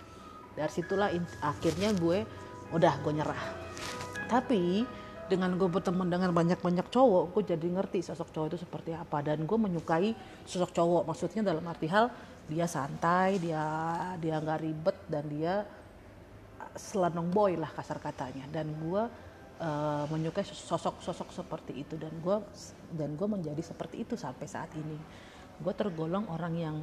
Dari 0.57 0.71
situlah 0.73 1.13
akhirnya 1.45 1.93
gue 1.93 2.25
udah 2.73 2.93
gue 3.05 3.13
nyerah. 3.13 3.43
Tapi 4.27 4.83
dengan 5.27 5.59
gue 5.59 5.67
berteman 5.67 6.07
dengan 6.07 6.31
banyak-banyak 6.31 6.87
cowok 6.87 7.35
gue 7.35 7.53
jadi 7.53 7.67
ngerti 7.67 7.99
sosok 7.99 8.31
cowok 8.31 8.47
itu 8.55 8.57
seperti 8.65 8.91
apa. 8.97 9.21
Dan 9.21 9.45
gue 9.45 9.57
menyukai 9.59 10.15
sosok 10.47 10.73
cowok. 10.73 11.03
Maksudnya 11.05 11.45
dalam 11.45 11.63
arti 11.67 11.85
hal 11.91 12.09
dia 12.47 12.63
santai 12.63 13.43
dia 13.43 13.63
dia 14.23 14.39
nggak 14.39 14.59
ribet 14.63 14.97
dan 15.11 15.27
dia 15.27 15.67
selenong 16.77 17.33
boy 17.33 17.57
lah 17.57 17.69
kasar 17.73 17.97
katanya. 17.99 18.45
Dan 18.47 18.71
gue 18.77 19.03
uh, 19.59 20.05
menyukai 20.07 20.45
sosok-sosok 20.45 21.33
seperti 21.33 21.83
itu. 21.83 21.97
Dan 21.99 22.13
gue 22.21 22.37
dan 22.93 23.17
gue 23.17 23.27
menjadi 23.27 23.59
seperti 23.59 24.05
itu 24.05 24.13
sampai 24.15 24.45
saat 24.47 24.71
ini. 24.77 24.95
Gue 25.59 25.73
tergolong 25.73 26.29
orang 26.29 26.53
yang 26.55 26.75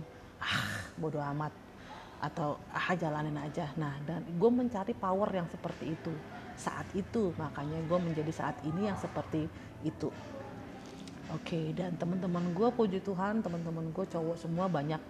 ah 0.42 0.66
bodoh 0.98 1.22
amat 1.22 1.54
atau 2.20 2.58
ah 2.74 2.92
jalanin 2.98 3.38
aja. 3.38 3.70
Nah 3.78 3.96
dan 4.04 4.26
gue 4.26 4.50
mencari 4.50 4.92
power 4.92 5.30
yang 5.32 5.48
seperti 5.48 5.94
itu. 5.94 6.12
Saat 6.54 6.86
itu 6.94 7.34
makanya 7.38 7.78
gue 7.86 7.98
menjadi 7.98 8.30
saat 8.34 8.56
ini 8.66 8.90
yang 8.90 8.98
seperti 8.98 9.46
itu. 9.86 10.10
Oke 11.32 11.56
okay, 11.56 11.66
dan 11.72 11.96
teman-teman 11.96 12.52
gue 12.52 12.68
puji 12.68 13.00
Tuhan 13.00 13.40
teman-teman 13.40 13.88
gue 13.90 14.04
cowok 14.06 14.36
semua 14.36 14.68
banyak 14.68 15.00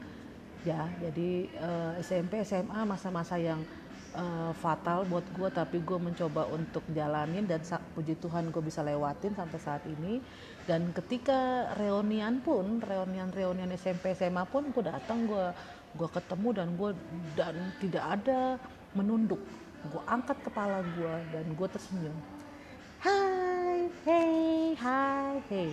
ya 0.65 0.89
jadi 0.99 1.31
uh, 1.61 1.93
eh, 2.01 2.03
SMP 2.03 2.41
SMA 2.43 2.89
masa-masa 2.89 3.37
yang 3.37 3.61
uh, 4.17 4.53
fatal 4.57 5.05
buat 5.05 5.27
gue 5.37 5.49
tapi 5.53 5.83
gue 5.83 5.99
mencoba 6.01 6.49
untuk 6.49 6.81
jalanin 6.95 7.45
dan 7.45 7.61
puji 7.93 8.17
Tuhan 8.19 8.49
gue 8.49 8.63
bisa 8.65 8.81
lewatin 8.81 9.37
sampai 9.37 9.59
saat 9.61 9.85
ini. 9.85 10.23
Dan 10.65 10.97
ketika 10.97 11.71
reunian 11.77 12.41
pun 12.41 12.81
reunian 12.81 13.29
reunian 13.29 13.69
SMP 13.77 14.17
SMA 14.17 14.49
pun 14.49 14.73
gue 14.73 14.85
datang 14.87 15.29
gue 15.29 15.53
gue 15.95 16.09
ketemu 16.11 16.49
dan 16.57 16.69
gue 16.75 16.91
dan 17.37 17.55
tidak 17.79 18.05
ada 18.21 18.57
menunduk. 18.97 19.43
Gue 19.93 20.03
angkat 20.09 20.41
kepala 20.41 20.81
gue 20.97 21.15
dan 21.29 21.45
gue 21.53 21.69
tersenyum. 21.69 22.17
Hai 23.05 23.93
hey 24.09 24.73
hai 24.81 25.37
hey. 25.53 25.71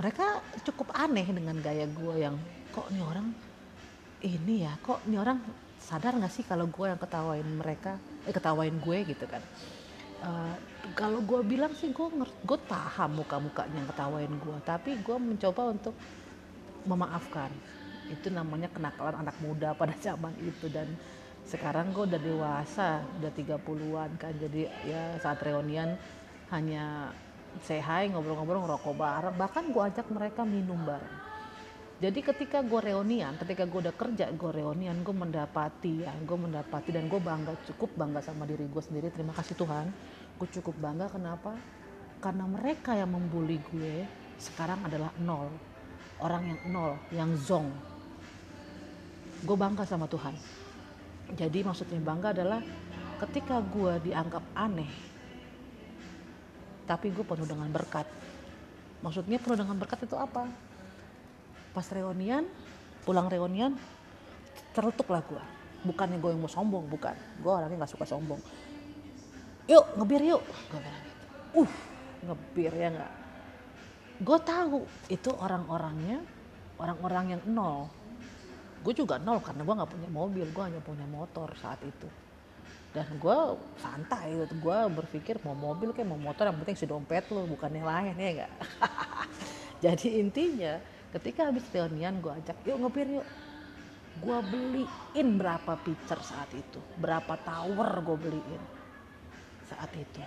Mereka 0.00 0.42
cukup 0.66 0.90
aneh 0.96 1.28
dengan 1.28 1.60
gaya 1.60 1.86
gue 1.86 2.14
yang 2.18 2.34
kok 2.74 2.90
nih 2.90 3.04
orang 3.04 3.30
ini 4.24 4.64
ya 4.64 4.72
kok 4.80 5.04
nih 5.04 5.20
orang 5.20 5.38
sadar 5.76 6.16
nggak 6.16 6.32
sih 6.32 6.44
kalau 6.48 6.64
gue 6.64 6.88
yang 6.88 6.96
ketawain 6.96 7.44
mereka 7.44 8.00
eh 8.24 8.32
ketawain 8.32 8.72
gue 8.80 8.98
gitu 9.04 9.28
kan? 9.28 9.44
Uh, 10.24 10.56
kalau 10.96 11.20
gue 11.20 11.44
bilang 11.44 11.76
sih 11.76 11.92
gue 11.92 12.08
gue 12.24 12.58
paham 12.64 13.20
muka-mukanya 13.20 13.84
yang 13.84 13.88
ketawain 13.92 14.32
gue 14.32 14.56
tapi 14.64 14.96
gue 14.96 15.16
mencoba 15.20 15.76
untuk 15.76 15.94
memaafkan. 16.88 17.52
Itu 18.08 18.32
namanya 18.32 18.72
kenakalan 18.72 19.20
anak 19.20 19.36
muda 19.44 19.72
pada 19.80 19.92
zaman 20.00 20.32
itu 20.40 20.72
dan 20.72 20.88
sekarang 21.44 21.92
gue 21.92 22.08
udah 22.08 22.20
dewasa 22.24 23.04
udah 23.20 23.32
30-an 23.36 24.10
kan 24.16 24.32
jadi 24.40 24.72
ya 24.88 25.02
saat 25.20 25.44
reunian 25.44 25.92
hanya 26.48 27.12
say 27.60 27.84
ngobrol-ngobrol 27.84 28.64
ngerokok 28.64 28.96
bareng 28.96 29.36
bahkan 29.36 29.68
gue 29.68 29.82
ajak 29.84 30.08
mereka 30.08 30.40
minum 30.42 30.80
bareng 30.88 31.23
jadi 32.04 32.20
ketika 32.20 32.60
gue 32.60 32.92
reunian 32.92 33.32
ketika 33.40 33.64
gue 33.64 33.80
udah 33.80 33.96
kerja 33.96 34.28
gue 34.28 34.50
reunian 34.52 35.00
gue 35.00 35.16
mendapati 35.16 36.04
ya 36.04 36.12
gue 36.20 36.36
mendapati 36.36 36.92
dan 36.92 37.08
gue 37.08 37.16
bangga 37.16 37.56
cukup 37.72 37.96
bangga 37.96 38.20
sama 38.20 38.44
diri 38.44 38.68
gue 38.68 38.82
sendiri. 38.84 39.08
Terima 39.08 39.32
kasih 39.32 39.56
Tuhan 39.56 39.88
gue 40.36 40.48
cukup 40.60 40.76
bangga. 40.76 41.08
Kenapa? 41.08 41.56
Karena 42.20 42.44
mereka 42.44 42.92
yang 42.92 43.08
membuli 43.08 43.56
gue 43.72 44.04
sekarang 44.36 44.84
adalah 44.84 45.16
nol. 45.16 45.48
Orang 46.20 46.44
yang 46.44 46.60
nol 46.68 46.92
yang 47.08 47.30
zong. 47.40 47.72
Gue 49.40 49.56
bangga 49.56 49.88
sama 49.88 50.04
Tuhan. 50.04 50.36
Jadi 51.32 51.64
maksudnya 51.64 52.04
bangga 52.04 52.36
adalah 52.36 52.60
ketika 53.24 53.64
gue 53.64 54.12
dianggap 54.12 54.44
aneh 54.52 54.92
tapi 56.84 57.08
gue 57.08 57.24
penuh 57.24 57.48
dengan 57.48 57.72
berkat. 57.72 58.04
Maksudnya 59.00 59.40
penuh 59.40 59.56
dengan 59.56 59.80
berkat 59.80 60.04
itu 60.04 60.20
apa 60.20 60.73
pas 61.74 61.84
reunian 61.90 62.46
pulang 63.02 63.26
reunian 63.26 63.74
terletuk 64.72 65.10
lah 65.10 65.20
gue 65.26 65.42
bukannya 65.84 66.16
gue 66.18 66.30
yang 66.32 66.40
mau 66.40 66.50
sombong 66.50 66.88
bukan. 66.88 67.14
Gue 67.44 67.52
orangnya 67.52 67.84
nggak 67.84 67.92
suka 67.92 68.08
sombong. 68.08 68.40
Yuk 69.68 69.84
ngebir 70.00 70.22
yuk. 70.24 70.42
Gue 70.72 70.80
bilang 70.80 71.02
gitu. 71.04 71.24
Uh 71.60 71.72
ngebir 72.24 72.72
ya 72.72 72.88
nggak? 72.88 73.12
Gue 74.24 74.38
tahu 74.40 74.80
itu 75.12 75.30
orang-orangnya 75.36 76.24
orang-orang 76.80 77.36
yang 77.36 77.42
nol. 77.44 77.92
Gue 78.80 78.96
juga 78.96 79.20
nol 79.20 79.44
karena 79.44 79.62
gue 79.62 79.74
nggak 79.76 79.92
punya 79.92 80.08
mobil 80.08 80.46
gue 80.48 80.64
hanya 80.64 80.80
punya 80.80 81.04
motor 81.04 81.52
saat 81.60 81.78
itu. 81.84 82.08
Dan 82.94 83.18
gue 83.18 83.38
santai 83.82 84.38
gitu 84.38 84.54
gue 84.62 84.78
berpikir 84.94 85.42
mau 85.44 85.52
mobil 85.52 85.92
kayak 85.92 86.08
mau 86.08 86.16
motor 86.18 86.48
yang 86.48 86.56
penting 86.62 86.78
si 86.78 86.86
dompet 86.86 87.26
lo 87.34 87.42
bukan 87.44 87.66
yang 87.74 87.90
lain 87.90 88.14
ya 88.14 88.28
enggak 88.38 88.52
jadi 89.84 90.08
intinya 90.22 90.78
ketika 91.14 91.48
habis 91.48 91.64
reunian 91.70 92.18
gue 92.18 92.32
ajak 92.34 92.58
yuk 92.66 92.78
ngepir 92.82 93.06
yuk 93.20 93.26
gue 94.18 94.38
beliin 94.50 95.28
berapa 95.38 95.78
pitcher 95.82 96.18
saat 96.22 96.50
itu 96.54 96.82
berapa 96.98 97.38
tower 97.42 97.90
gue 98.02 98.18
beliin 98.18 98.62
saat 99.70 99.90
itu 99.94 100.22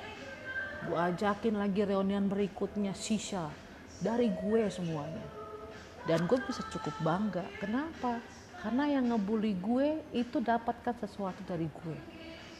gue 0.88 0.98
ajakin 0.98 1.60
lagi 1.60 1.84
reunian 1.84 2.32
berikutnya 2.32 2.96
sisa 2.96 3.52
dari 4.00 4.32
gue 4.32 4.68
semuanya 4.72 5.28
dan 6.08 6.24
gue 6.24 6.40
bisa 6.48 6.64
cukup 6.72 6.96
bangga 7.04 7.44
kenapa 7.60 8.24
karena 8.64 9.00
yang 9.00 9.14
ngebully 9.14 9.54
gue 9.60 10.02
itu 10.16 10.42
dapatkan 10.42 10.98
sesuatu 10.98 11.46
dari 11.46 11.70
gue 11.70 11.98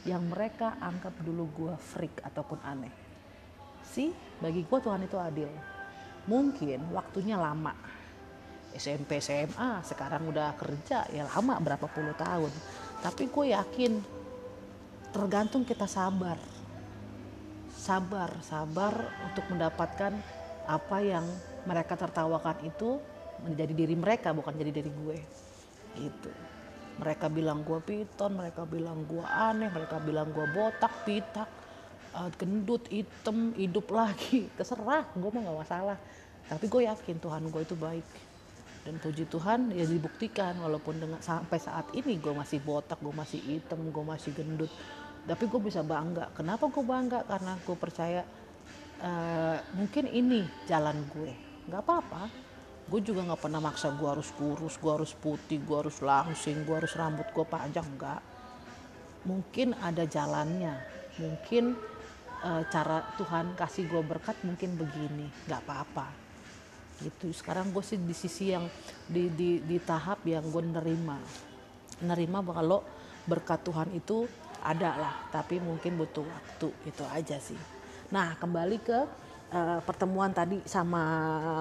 yang 0.08 0.24
mereka 0.32 0.80
anggap 0.80 1.12
dulu 1.20 1.52
gue 1.52 1.74
freak 1.76 2.24
ataupun 2.24 2.64
aneh. 2.64 2.94
Sih, 3.84 4.16
bagi 4.40 4.64
gue 4.64 4.80
Tuhan 4.80 5.04
itu 5.04 5.20
adil. 5.20 5.52
Mungkin 6.32 6.96
waktunya 6.96 7.36
lama. 7.36 7.76
SMP, 8.78 9.18
SMA, 9.18 9.82
sekarang 9.82 10.30
udah 10.30 10.54
kerja 10.54 11.10
ya 11.10 11.26
lama 11.26 11.58
berapa 11.58 11.90
puluh 11.90 12.14
tahun. 12.14 12.54
Tapi 13.02 13.28
gue 13.28 13.46
yakin 13.58 13.94
tergantung 15.12 15.66
kita 15.66 15.90
sabar. 15.90 16.38
sabar 17.78 18.34
sabar 18.44 18.92
untuk 19.24 19.48
mendapatkan 19.48 20.12
apa 20.68 20.98
yang 21.00 21.24
mereka 21.64 21.96
tertawakan 21.96 22.60
itu 22.68 23.00
menjadi 23.48 23.72
diri 23.72 23.96
mereka 23.96 24.34
bukan 24.36 24.54
jadi 24.58 24.72
diri 24.76 24.92
gue. 24.92 25.18
Gitu. 25.96 26.32
Mereka 26.98 27.30
bilang 27.32 27.62
gue 27.62 27.80
piton 27.80 28.36
mereka 28.36 28.66
bilang 28.66 29.06
gue 29.06 29.24
aneh 29.24 29.70
mereka 29.72 30.02
bilang 30.02 30.34
gue 30.34 30.46
botak 30.52 31.06
pitak 31.06 31.48
uh, 32.18 32.30
gendut 32.36 32.84
hitam 32.92 33.56
hidup 33.56 33.88
lagi. 33.94 34.50
Terserah 34.58 35.08
gue 35.16 35.30
mau 35.32 35.42
nggak 35.42 35.60
masalah. 35.64 35.98
Tapi 36.50 36.66
gue 36.68 36.82
yakin 36.92 37.18
Tuhan 37.24 37.44
gue 37.48 37.62
itu 37.62 37.78
baik 37.78 38.08
dan 38.88 39.04
puji 39.04 39.28
Tuhan 39.28 39.76
ya 39.76 39.84
dibuktikan 39.84 40.56
walaupun 40.64 40.96
dengan 40.96 41.20
sampai 41.20 41.60
saat 41.60 41.92
ini 41.92 42.24
gue 42.24 42.32
masih 42.32 42.64
botak 42.64 43.04
gue 43.04 43.12
masih 43.12 43.44
hitam 43.44 43.84
gue 43.92 44.06
masih 44.08 44.32
gendut. 44.32 44.72
Tapi 45.28 45.44
gue 45.44 45.60
bisa 45.60 45.84
bangga. 45.84 46.32
Kenapa 46.32 46.72
gue 46.72 46.80
bangga? 46.88 47.28
Karena 47.28 47.60
gue 47.60 47.76
percaya 47.76 48.24
uh, 49.04 49.60
mungkin 49.76 50.08
ini 50.08 50.48
jalan 50.72 51.04
gue. 51.12 51.36
Nggak 51.68 51.84
apa-apa. 51.84 52.32
Gue 52.88 53.04
juga 53.04 53.28
nggak 53.28 53.44
pernah 53.44 53.60
maksa 53.60 53.92
gue 53.92 54.08
harus 54.08 54.32
kurus 54.32 54.80
gue 54.80 54.92
harus 54.96 55.12
putih 55.12 55.60
gue 55.60 55.78
harus 55.84 56.00
langsing 56.00 56.64
gue 56.64 56.76
harus 56.80 56.96
rambut 56.96 57.28
gue 57.28 57.44
panjang. 57.44 57.84
Enggak 57.84 58.24
mungkin 59.28 59.76
ada 59.84 60.08
jalannya. 60.08 60.80
Mungkin 61.20 61.76
uh, 62.40 62.64
cara 62.72 63.04
Tuhan 63.20 63.52
kasih 63.60 63.92
gue 63.92 64.00
berkat 64.00 64.40
mungkin 64.48 64.80
begini. 64.80 65.28
Nggak 65.44 65.60
apa-apa 65.68 66.27
gitu. 67.02 67.30
Sekarang 67.34 67.70
gue 67.70 67.84
sih 67.86 68.00
di 68.00 68.16
sisi 68.16 68.54
yang 68.54 68.66
di, 69.06 69.30
di, 69.34 69.62
di 69.62 69.78
tahap 69.82 70.24
yang 70.26 70.46
gue 70.50 70.64
nerima. 70.66 71.18
Nerima 72.04 72.42
kalau 72.46 72.82
berkat 73.28 73.60
Tuhan 73.66 73.90
itu 73.92 74.26
ada 74.64 74.92
lah 74.98 75.16
tapi 75.30 75.62
mungkin 75.62 76.00
butuh 76.00 76.26
waktu 76.26 76.68
itu 76.88 77.04
aja 77.14 77.38
sih. 77.38 77.60
Nah 78.10 78.34
kembali 78.40 78.78
ke 78.82 79.00
uh, 79.54 79.80
pertemuan 79.84 80.34
tadi 80.34 80.64
sama 80.66 81.04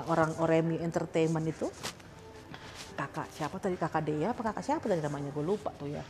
orang 0.09 0.33
Oremi 0.41 0.81
Entertainment 0.81 1.47
itu. 1.47 1.69
Kakak 2.97 3.29
siapa 3.29 3.61
tadi? 3.61 3.77
Kakak 3.77 4.09
Dea 4.09 4.33
apa 4.33 4.41
kakak 4.41 4.65
siapa 4.65 4.85
tadi 4.89 5.05
namanya? 5.05 5.29
Gue 5.29 5.45
lupa 5.45 5.69
tuh 5.77 5.93
ya. 5.93 6.01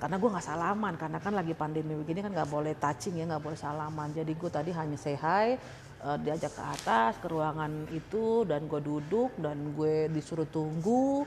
Karena 0.00 0.16
gue 0.16 0.28
nggak 0.32 0.46
salaman 0.48 0.96
karena 0.96 1.20
kan 1.20 1.36
lagi 1.36 1.52
pandemi 1.52 1.92
begini 1.92 2.24
kan 2.24 2.32
nggak 2.32 2.48
boleh 2.48 2.72
touching 2.80 3.20
ya 3.20 3.28
nggak 3.28 3.44
boleh 3.44 3.58
salaman. 3.60 4.08
Jadi 4.16 4.32
gue 4.32 4.50
tadi 4.50 4.70
hanya 4.72 4.96
say 4.96 5.12
hi 5.12 5.60
uh, 6.04 6.18
diajak 6.20 6.52
ke 6.52 6.62
atas 6.62 7.12
ke 7.20 7.26
ruangan 7.28 7.88
itu 7.92 8.44
dan 8.48 8.64
gue 8.64 8.80
duduk 8.80 9.30
dan 9.40 9.76
gue 9.76 10.08
disuruh 10.12 10.48
tunggu. 10.48 11.24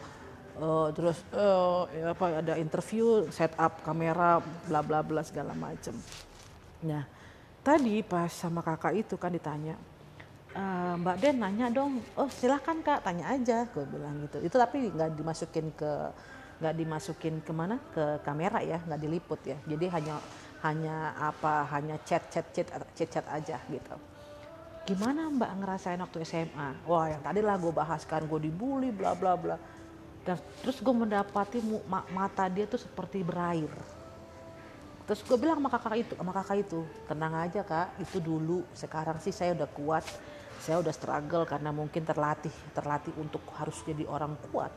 Uh, 0.54 0.94
terus 0.94 1.18
uh, 1.34 1.90
ya 1.90 2.14
apa 2.14 2.46
ada 2.46 2.54
interview 2.62 3.26
setup 3.34 3.82
kamera 3.82 4.38
bla 4.70 4.86
bla 4.86 5.02
bla 5.02 5.26
segala 5.26 5.58
macem. 5.58 5.98
Nah 6.86 7.10
tadi 7.66 8.06
pas 8.06 8.30
sama 8.30 8.62
kakak 8.62 8.94
itu 8.94 9.16
kan 9.16 9.32
ditanya 9.32 9.80
e, 10.52 10.64
Mbak 11.00 11.18
Den 11.24 11.40
nanya 11.42 11.72
dong. 11.72 12.04
Oh 12.20 12.28
silahkan 12.28 12.76
kak 12.86 13.02
tanya 13.02 13.34
aja 13.34 13.66
gue 13.66 13.82
bilang 13.88 14.20
gitu. 14.30 14.46
Itu 14.46 14.60
tapi 14.60 14.94
nggak 14.94 15.16
dimasukin 15.18 15.74
ke 15.74 15.92
nggak 16.62 16.76
dimasukin 16.76 17.36
ke 17.42 17.52
mana 17.56 17.80
ke 17.96 18.20
kamera 18.22 18.60
ya 18.62 18.78
nggak 18.84 19.00
diliput 19.00 19.42
ya. 19.48 19.58
Jadi 19.64 19.90
hanya 19.90 20.22
hanya 20.62 21.18
apa 21.18 21.66
hanya 21.74 21.98
chat 22.06 22.30
chat 22.30 22.46
chat 22.54 22.68
chat 22.94 23.10
chat 23.10 23.26
aja 23.32 23.58
gitu 23.72 23.96
gimana 24.84 25.32
mbak 25.32 25.52
ngerasain 25.64 26.00
waktu 26.04 26.28
SMA 26.28 26.84
wah 26.84 27.08
yang 27.08 27.24
tadi 27.24 27.40
lah 27.40 27.56
gue 27.56 27.72
bahas 27.72 28.04
kan 28.04 28.20
gue 28.28 28.40
dibully 28.40 28.92
bla 28.92 29.16
bla 29.16 29.34
bla. 29.40 29.58
Dan 30.24 30.40
terus 30.64 30.80
gue 30.80 30.96
mendapati 30.96 31.60
mata 31.88 32.48
dia 32.48 32.64
tuh 32.64 32.80
seperti 32.80 33.24
berair. 33.28 33.72
Terus 35.04 35.20
gue 35.20 35.36
bilang 35.36 35.60
sama 35.60 35.68
kakak 35.68 35.96
itu 36.00 36.14
sama 36.16 36.32
kakak 36.32 36.58
itu 36.64 36.80
tenang 37.12 37.36
aja 37.36 37.60
kak. 37.64 38.00
Itu 38.00 38.24
dulu. 38.24 38.64
Sekarang 38.72 39.20
sih 39.20 39.36
saya 39.36 39.52
udah 39.52 39.68
kuat. 39.68 40.08
Saya 40.64 40.80
udah 40.80 40.96
struggle 40.96 41.44
karena 41.44 41.76
mungkin 41.76 42.08
terlatih 42.08 42.52
terlatih 42.72 43.12
untuk 43.20 43.44
harus 43.60 43.84
jadi 43.84 44.08
orang 44.08 44.40
kuat 44.48 44.72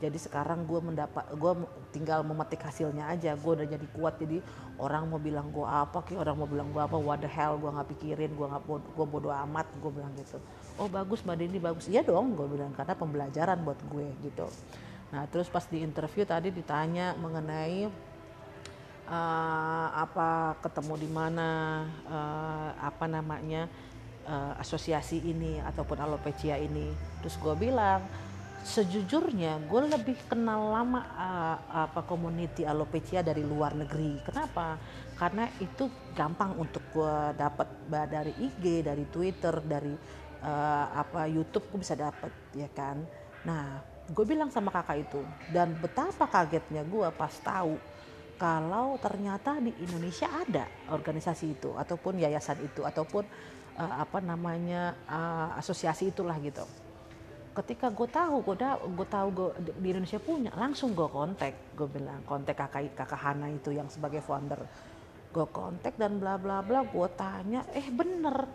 jadi 0.00 0.16
sekarang 0.16 0.64
gue 0.64 0.80
mendapat 0.80 1.28
gue 1.36 1.52
tinggal 1.92 2.24
memetik 2.24 2.64
hasilnya 2.64 3.12
aja. 3.12 3.36
Gue 3.36 3.52
udah 3.60 3.68
jadi 3.68 3.86
kuat 3.92 4.16
jadi 4.16 4.40
orang 4.80 5.12
mau 5.12 5.20
bilang 5.20 5.52
gue 5.52 5.68
apa 5.68 6.00
kayak 6.00 6.24
orang 6.24 6.36
mau 6.40 6.48
bilang 6.48 6.72
gue 6.72 6.80
apa 6.80 6.96
what 6.96 7.20
the 7.20 7.28
hell 7.28 7.60
gue 7.60 7.68
nggak 7.68 7.88
pikirin 7.92 8.32
gue 8.32 8.46
nggak 8.48 8.64
gue 8.64 9.06
bodoh 9.06 9.28
amat 9.44 9.68
gue 9.76 9.92
bilang 9.92 10.08
gitu. 10.16 10.40
Oh 10.80 10.88
bagus 10.88 11.20
mbak 11.20 11.36
Dini 11.36 11.60
bagus. 11.60 11.84
Iya 11.92 12.00
dong 12.00 12.32
gue 12.32 12.48
bilang 12.48 12.72
karena 12.72 12.96
pembelajaran 12.96 13.60
buat 13.60 13.76
gue 13.92 14.08
gitu. 14.24 14.48
Nah 15.12 15.28
terus 15.28 15.52
pas 15.52 15.68
di 15.68 15.84
interview 15.84 16.24
tadi 16.24 16.48
ditanya 16.48 17.12
mengenai 17.20 17.92
uh, 19.04 19.88
apa 19.92 20.56
ketemu 20.64 20.94
di 20.96 21.08
mana 21.12 21.48
uh, 22.08 22.70
apa 22.80 23.04
namanya 23.04 23.68
uh, 24.24 24.56
asosiasi 24.56 25.20
ini 25.28 25.60
ataupun 25.60 26.00
alopecia 26.00 26.56
ini. 26.56 26.88
Terus 27.20 27.36
gue 27.36 27.52
bilang 27.68 28.00
sejujurnya 28.60 29.64
gue 29.64 29.80
lebih 29.88 30.16
kenal 30.28 30.72
lama 30.72 31.00
uh, 31.16 31.56
apa 31.88 32.04
community 32.04 32.68
alopecia 32.68 33.24
dari 33.24 33.40
luar 33.40 33.72
negeri. 33.72 34.20
Kenapa? 34.20 34.76
Karena 35.16 35.48
itu 35.60 35.88
gampang 36.12 36.56
untuk 36.60 36.84
gue 36.92 37.16
dapat 37.36 37.68
dari 37.88 38.32
IG 38.36 38.84
dari 38.84 39.04
Twitter 39.08 39.54
dari 39.64 39.92
uh, 40.44 40.86
apa 40.92 41.24
YouTube 41.28 41.72
gue 41.72 41.80
bisa 41.80 41.96
dapat 41.96 42.32
ya 42.52 42.68
kan? 42.72 43.00
Nah 43.48 43.80
gue 44.10 44.24
bilang 44.26 44.50
sama 44.50 44.74
kakak 44.74 45.06
itu 45.06 45.22
dan 45.54 45.72
betapa 45.78 46.26
kagetnya 46.26 46.82
gue 46.82 47.08
pas 47.14 47.32
tahu 47.40 47.78
kalau 48.40 48.96
ternyata 48.98 49.60
di 49.60 49.70
Indonesia 49.84 50.26
ada 50.26 50.64
organisasi 50.90 51.60
itu 51.60 51.70
ataupun 51.76 52.18
yayasan 52.18 52.58
itu 52.64 52.82
ataupun 52.82 53.22
uh, 53.78 53.94
apa 54.02 54.18
namanya 54.18 54.96
uh, 55.06 55.60
asosiasi 55.60 56.10
itulah 56.10 56.34
gitu 56.42 56.64
ketika 57.50 57.90
gue 57.90 58.06
tahu 58.06 58.46
gue 58.46 58.54
udah 58.62 58.78
gue 58.78 59.08
tahu 59.10 59.28
gue 59.34 59.48
di 59.82 59.88
Indonesia 59.90 60.22
punya 60.22 60.54
langsung 60.54 60.94
gue 60.94 61.08
kontak. 61.10 61.74
Gue 61.74 61.90
bilang 61.90 62.22
kontak 62.22 62.54
kakak 62.54 62.94
kakak 62.94 63.18
Hana 63.18 63.50
itu 63.50 63.74
yang 63.74 63.90
sebagai 63.90 64.22
founder. 64.22 64.62
Gue 65.34 65.46
kontak 65.50 65.98
dan 65.98 66.22
bla 66.22 66.38
bla 66.38 66.62
bla 66.62 66.86
gue 66.86 67.08
tanya 67.18 67.66
eh 67.74 67.86
bener? 67.90 68.46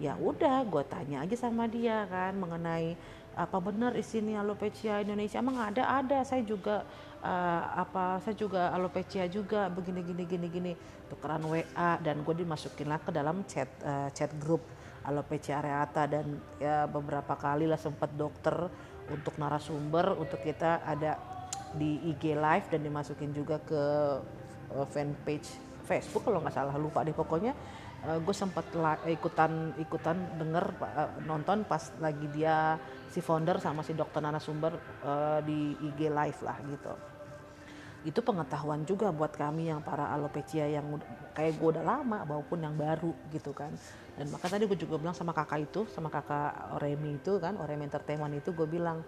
Ya 0.00 0.16
udah 0.16 0.64
gue 0.64 0.82
tanya 0.88 1.20
aja 1.28 1.36
sama 1.36 1.68
dia 1.68 2.08
kan 2.08 2.32
mengenai 2.32 2.96
apa 3.36 3.56
benar 3.62 3.92
sini 4.00 4.32
alopecia 4.34 5.04
Indonesia? 5.04 5.36
Emang 5.38 5.60
ada 5.60 5.84
ada. 6.00 6.24
Saya 6.24 6.40
juga 6.40 6.88
uh, 7.20 7.62
apa 7.76 8.24
saya 8.24 8.32
juga 8.34 8.72
alopecia 8.72 9.28
juga 9.28 9.68
begini 9.68 10.00
gini 10.00 10.24
gini 10.24 10.46
gini. 10.48 10.72
Tukeran 11.12 11.44
WA 11.44 11.90
dan 12.00 12.24
gue 12.24 12.34
dimasukin 12.40 12.88
lah 12.88 13.02
ke 13.02 13.12
dalam 13.12 13.44
chat 13.44 13.68
uh, 13.84 14.08
chat 14.16 14.32
grup 14.40 14.64
alopecia 15.04 15.60
areata 15.60 16.04
dan 16.04 16.36
ya 16.60 16.84
beberapa 16.84 17.32
kali 17.36 17.64
lah 17.64 17.80
sempat 17.80 18.12
dokter 18.12 18.68
untuk 19.08 19.34
narasumber 19.40 20.14
untuk 20.20 20.38
kita 20.44 20.84
ada 20.84 21.16
di 21.74 22.02
IG 22.12 22.36
live 22.36 22.66
dan 22.68 22.80
dimasukin 22.82 23.30
juga 23.32 23.62
ke 23.62 23.82
uh, 24.74 24.86
fanpage 24.90 25.48
Facebook 25.86 26.26
kalau 26.26 26.42
nggak 26.42 26.54
salah 26.54 26.76
lupa 26.76 27.02
deh 27.02 27.14
pokoknya. 27.14 27.54
Uh, 28.00 28.16
gue 28.16 28.32
sempat 28.32 28.64
ikutan 29.04 29.76
ikutan 29.76 30.16
denger 30.40 30.72
uh, 30.80 31.12
nonton 31.28 31.68
pas 31.68 31.92
lagi 32.00 32.24
dia 32.32 32.80
si 33.12 33.20
founder 33.20 33.60
sama 33.60 33.84
si 33.84 33.92
dokter 33.92 34.24
narasumber 34.24 34.72
di 35.44 35.74
IG 35.84 36.08
live 36.08 36.40
lah 36.46 36.56
gitu 36.64 37.19
itu 38.00 38.24
pengetahuan 38.24 38.80
juga 38.88 39.12
buat 39.12 39.36
kami 39.36 39.68
yang 39.68 39.84
para 39.84 40.08
alopecia 40.08 40.64
yang 40.64 40.96
kayak 41.36 41.60
gue 41.60 41.68
udah 41.76 41.84
lama 41.84 42.24
maupun 42.24 42.64
yang 42.64 42.72
baru 42.72 43.12
gitu 43.28 43.52
kan. 43.52 43.68
Dan 44.16 44.32
maka 44.32 44.48
tadi 44.48 44.64
gue 44.64 44.78
juga 44.78 44.96
bilang 44.96 45.12
sama 45.12 45.36
kakak 45.36 45.68
itu 45.68 45.84
sama 45.92 46.08
kakak 46.08 46.80
Oremi 46.80 47.20
itu 47.20 47.36
kan 47.36 47.60
Oremi 47.60 47.84
Entertainment 47.84 48.32
itu 48.32 48.56
gue 48.56 48.64
bilang 48.64 49.04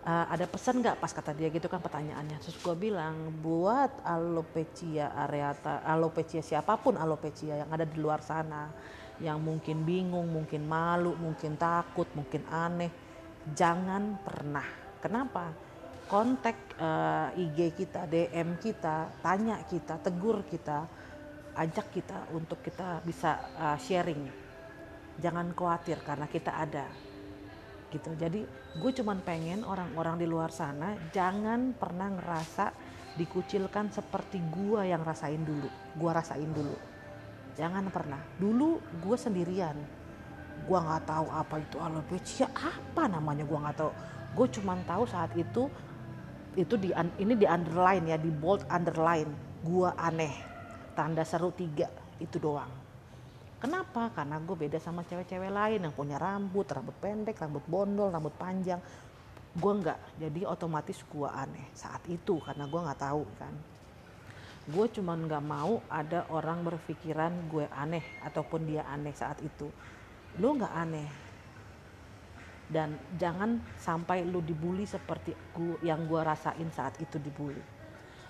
e, 0.00 0.12
ada 0.12 0.48
pesan 0.48 0.80
nggak? 0.80 0.96
Pas 0.96 1.12
kata 1.12 1.36
dia 1.36 1.52
gitu 1.52 1.68
kan 1.68 1.84
pertanyaannya. 1.84 2.40
Terus 2.40 2.56
gue 2.56 2.76
bilang 2.80 3.28
buat 3.44 3.92
alopecia 4.00 5.12
areata 5.12 5.84
alopecia 5.84 6.40
siapa 6.40 6.80
pun 6.80 6.96
alopecia 6.96 7.60
yang 7.60 7.68
ada 7.68 7.84
di 7.84 8.00
luar 8.00 8.24
sana 8.24 8.72
yang 9.20 9.36
mungkin 9.42 9.84
bingung 9.84 10.30
mungkin 10.30 10.64
malu 10.64 11.12
mungkin 11.18 11.58
takut 11.60 12.08
mungkin 12.16 12.40
aneh 12.48 12.88
jangan 13.52 14.16
pernah. 14.24 14.64
Kenapa 14.98 15.67
kontak 16.08 16.56
uh, 16.80 17.28
eh, 17.36 17.44
IG 17.44 17.76
kita, 17.76 18.08
DM 18.08 18.56
kita, 18.56 19.12
tanya 19.20 19.60
kita, 19.68 20.00
tegur 20.00 20.40
kita, 20.48 20.88
ajak 21.54 21.92
kita 21.92 22.32
untuk 22.32 22.64
kita 22.64 23.04
bisa 23.04 23.44
uh, 23.60 23.76
sharing. 23.76 24.24
Jangan 25.20 25.52
khawatir 25.52 26.00
karena 26.00 26.24
kita 26.26 26.56
ada. 26.56 26.88
Gitu. 27.92 28.10
Jadi 28.16 28.40
gue 28.80 28.90
cuman 29.00 29.20
pengen 29.20 29.64
orang-orang 29.64 30.20
di 30.20 30.26
luar 30.28 30.52
sana 30.52 30.96
jangan 31.12 31.72
pernah 31.76 32.12
ngerasa 32.12 32.72
dikucilkan 33.20 33.92
seperti 33.92 34.40
gue 34.48 34.88
yang 34.88 35.04
rasain 35.04 35.44
dulu. 35.44 35.68
Gue 35.98 36.10
rasain 36.10 36.48
dulu. 36.48 36.76
Jangan 37.58 37.90
pernah. 37.92 38.20
Dulu 38.38 38.80
gue 39.04 39.16
sendirian. 39.18 39.76
Gue 40.64 40.78
nggak 40.78 41.04
tahu 41.08 41.26
apa 41.32 41.54
itu 41.58 41.76
alopecia, 41.80 42.46
apa 42.54 43.08
namanya 43.10 43.42
gue 43.42 43.58
nggak 43.58 43.76
tahu. 43.76 43.92
Gue 44.36 44.46
cuman 44.52 44.78
tahu 44.86 45.04
saat 45.08 45.32
itu 45.34 45.66
itu 46.56 46.78
di 46.80 46.94
ini 47.20 47.34
di 47.36 47.44
underline 47.44 48.04
ya 48.08 48.16
di 48.16 48.30
bold 48.32 48.64
underline 48.70 49.32
gua 49.66 49.92
aneh 49.98 50.32
tanda 50.96 51.26
seru 51.26 51.52
tiga 51.52 51.90
itu 52.22 52.38
doang 52.40 52.88
Kenapa? 53.58 54.14
Karena 54.14 54.38
gue 54.38 54.54
beda 54.54 54.78
sama 54.78 55.02
cewek-cewek 55.02 55.50
lain 55.50 55.82
yang 55.82 55.90
punya 55.90 56.14
rambut, 56.14 56.62
rambut 56.70 56.94
pendek, 57.02 57.42
rambut 57.42 57.66
bondol, 57.66 58.06
rambut 58.14 58.30
panjang. 58.38 58.78
Gue 59.58 59.72
nggak, 59.82 60.22
jadi 60.22 60.46
otomatis 60.46 61.02
gue 61.02 61.26
aneh 61.26 61.66
saat 61.74 61.98
itu 62.06 62.38
karena 62.38 62.70
gue 62.70 62.80
nggak 62.86 63.02
tahu 63.02 63.26
kan. 63.34 63.50
Gue 64.70 64.86
cuman 64.94 65.26
nggak 65.26 65.42
mau 65.42 65.82
ada 65.90 66.30
orang 66.30 66.62
berpikiran 66.62 67.50
gue 67.50 67.66
aneh 67.74 68.22
ataupun 68.22 68.62
dia 68.62 68.86
aneh 68.86 69.10
saat 69.10 69.42
itu. 69.42 69.66
Lu 70.38 70.54
nggak 70.54 70.74
aneh, 70.78 71.10
dan 72.68 73.00
jangan 73.16 73.64
sampai 73.80 74.28
lu 74.28 74.44
dibully 74.44 74.84
seperti 74.84 75.32
gua, 75.56 75.80
yang 75.80 76.04
gue 76.04 76.20
rasain 76.20 76.68
saat 76.68 77.00
itu 77.00 77.16
dibully. 77.16 77.60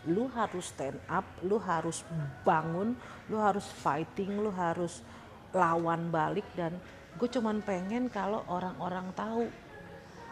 Lu 0.07 0.31
harus 0.31 0.71
stand 0.71 1.03
up 1.11 1.27
lu 1.43 1.59
harus 1.59 2.07
bangun 2.47 2.95
lu 3.27 3.37
harus 3.37 3.67
fighting 3.67 4.39
lu 4.39 4.55
harus 4.55 5.03
lawan 5.51 6.15
balik. 6.15 6.47
Dan 6.55 6.79
gue 7.19 7.29
cuman 7.29 7.59
pengen 7.67 8.07
kalau 8.07 8.47
orang-orang 8.47 9.11
tahu 9.19 9.51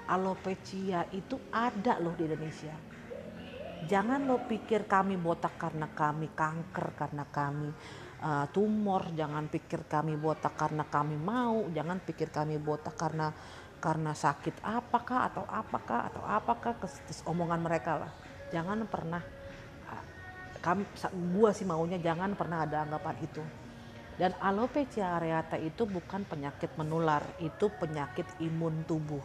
alopecia 0.06 1.02
itu 1.10 1.34
ada 1.50 1.98
loh 1.98 2.14
di 2.14 2.30
Indonesia. 2.30 2.74
Jangan 3.90 4.24
lo 4.24 4.46
pikir 4.46 4.88
kami 4.88 5.18
botak 5.18 5.58
karena 5.58 5.90
kami 5.90 6.32
kanker 6.32 6.96
karena 6.96 7.26
kami 7.26 7.68
uh, 8.22 8.46
tumor. 8.54 9.10
Jangan 9.12 9.50
pikir 9.50 9.84
kami 9.90 10.14
botak 10.14 10.54
karena 10.54 10.86
kami 10.86 11.18
mau. 11.18 11.66
Jangan 11.74 12.00
pikir 12.00 12.30
kami 12.32 12.56
botak 12.56 12.94
karena 12.94 13.34
karena 13.76 14.16
sakit 14.16 14.64
apakah 14.64 15.28
atau 15.28 15.44
apakah 15.46 16.08
atau 16.08 16.22
apakah 16.24 16.72
omongan 17.28 17.60
mereka 17.60 18.00
lah. 18.00 18.12
Jangan 18.50 18.88
pernah 18.88 19.22
kami 20.66 20.82
gua 21.36 21.54
sih 21.54 21.62
maunya 21.62 21.94
jangan 22.02 22.34
pernah 22.34 22.66
ada 22.66 22.82
anggapan 22.82 23.16
itu. 23.22 23.42
Dan 24.16 24.32
alopecia 24.40 25.20
areata 25.20 25.60
itu 25.60 25.84
bukan 25.84 26.24
penyakit 26.24 26.72
menular 26.80 27.22
itu 27.38 27.68
penyakit 27.68 28.26
imun 28.42 28.82
tubuh. 28.88 29.22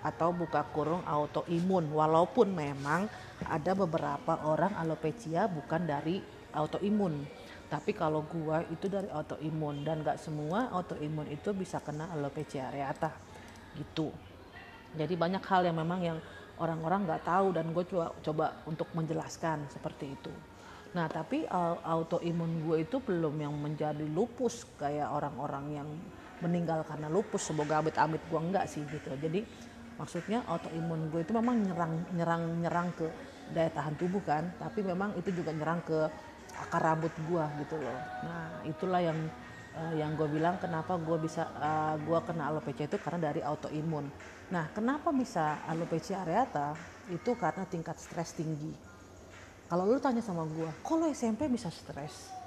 Atau 0.00 0.32
buka 0.32 0.64
kurung 0.72 1.04
autoimun 1.04 1.92
walaupun 1.92 2.50
memang 2.50 3.06
ada 3.44 3.76
beberapa 3.76 4.40
orang 4.48 4.72
alopecia 4.74 5.46
bukan 5.46 5.84
dari 5.84 6.18
autoimun. 6.56 7.28
Tapi 7.70 7.94
kalau 7.94 8.26
gua 8.26 8.64
itu 8.72 8.90
dari 8.90 9.06
autoimun 9.06 9.86
dan 9.86 10.02
gak 10.02 10.18
semua 10.18 10.72
autoimun 10.74 11.30
itu 11.30 11.54
bisa 11.54 11.78
kena 11.78 12.10
alopecia 12.10 12.72
areata 12.72 13.29
gitu. 13.78 14.10
Jadi 14.96 15.14
banyak 15.14 15.42
hal 15.46 15.62
yang 15.70 15.78
memang 15.78 16.00
yang 16.02 16.18
orang-orang 16.58 17.06
nggak 17.06 17.22
tahu 17.24 17.54
dan 17.54 17.70
gue 17.70 17.84
coba 17.88 18.06
coba 18.20 18.46
untuk 18.66 18.90
menjelaskan 18.92 19.70
seperti 19.70 20.18
itu. 20.18 20.32
Nah 20.92 21.06
tapi 21.06 21.46
autoimun 21.86 22.66
gue 22.66 22.82
itu 22.82 22.98
belum 22.98 23.38
yang 23.38 23.54
menjadi 23.54 24.02
lupus 24.10 24.66
kayak 24.74 25.08
orang-orang 25.08 25.64
yang 25.70 25.88
meninggal 26.42 26.82
karena 26.82 27.06
lupus 27.06 27.46
semoga 27.46 27.78
amit-amit 27.78 28.20
gue 28.26 28.40
enggak 28.40 28.66
sih 28.66 28.82
gitu. 28.90 29.14
Jadi 29.14 29.46
maksudnya 29.94 30.42
autoimun 30.48 31.12
gue 31.12 31.22
itu 31.22 31.32
memang 31.36 31.60
nyerang 31.62 31.94
nyerang 32.10 32.42
nyerang 32.58 32.88
ke 32.96 33.06
daya 33.50 33.70
tahan 33.70 33.94
tubuh 33.98 34.22
kan 34.22 34.54
tapi 34.58 34.82
memang 34.82 35.14
itu 35.18 35.30
juga 35.34 35.50
nyerang 35.54 35.82
ke 35.86 35.98
akar 36.58 36.82
rambut 36.82 37.14
gue 37.14 37.44
gitu 37.62 37.78
loh. 37.78 38.00
Nah 38.26 38.58
itulah 38.66 38.98
yang 38.98 39.30
uh, 39.76 39.94
yang 39.94 40.16
gue 40.18 40.28
bilang 40.30 40.58
kenapa 40.58 40.98
gue 40.98 41.18
bisa 41.20 41.46
uh, 41.58 41.94
gue 42.00 42.18
kena 42.26 42.50
alopecia 42.50 42.86
itu 42.86 42.98
karena 42.98 43.30
dari 43.30 43.40
autoimun. 43.44 44.06
Nah, 44.50 44.66
kenapa 44.74 45.14
bisa 45.14 45.62
alopecia 45.70 46.26
areata? 46.26 46.74
Itu 47.10 47.38
karena 47.38 47.62
tingkat 47.66 47.98
stres 48.02 48.34
tinggi. 48.34 48.74
Kalau 49.70 49.86
lu 49.86 50.02
tanya 50.02 50.18
sama 50.18 50.42
gue, 50.50 50.66
kok 50.82 50.98
SMP 51.14 51.46
bisa 51.46 51.70
stres? 51.70 52.40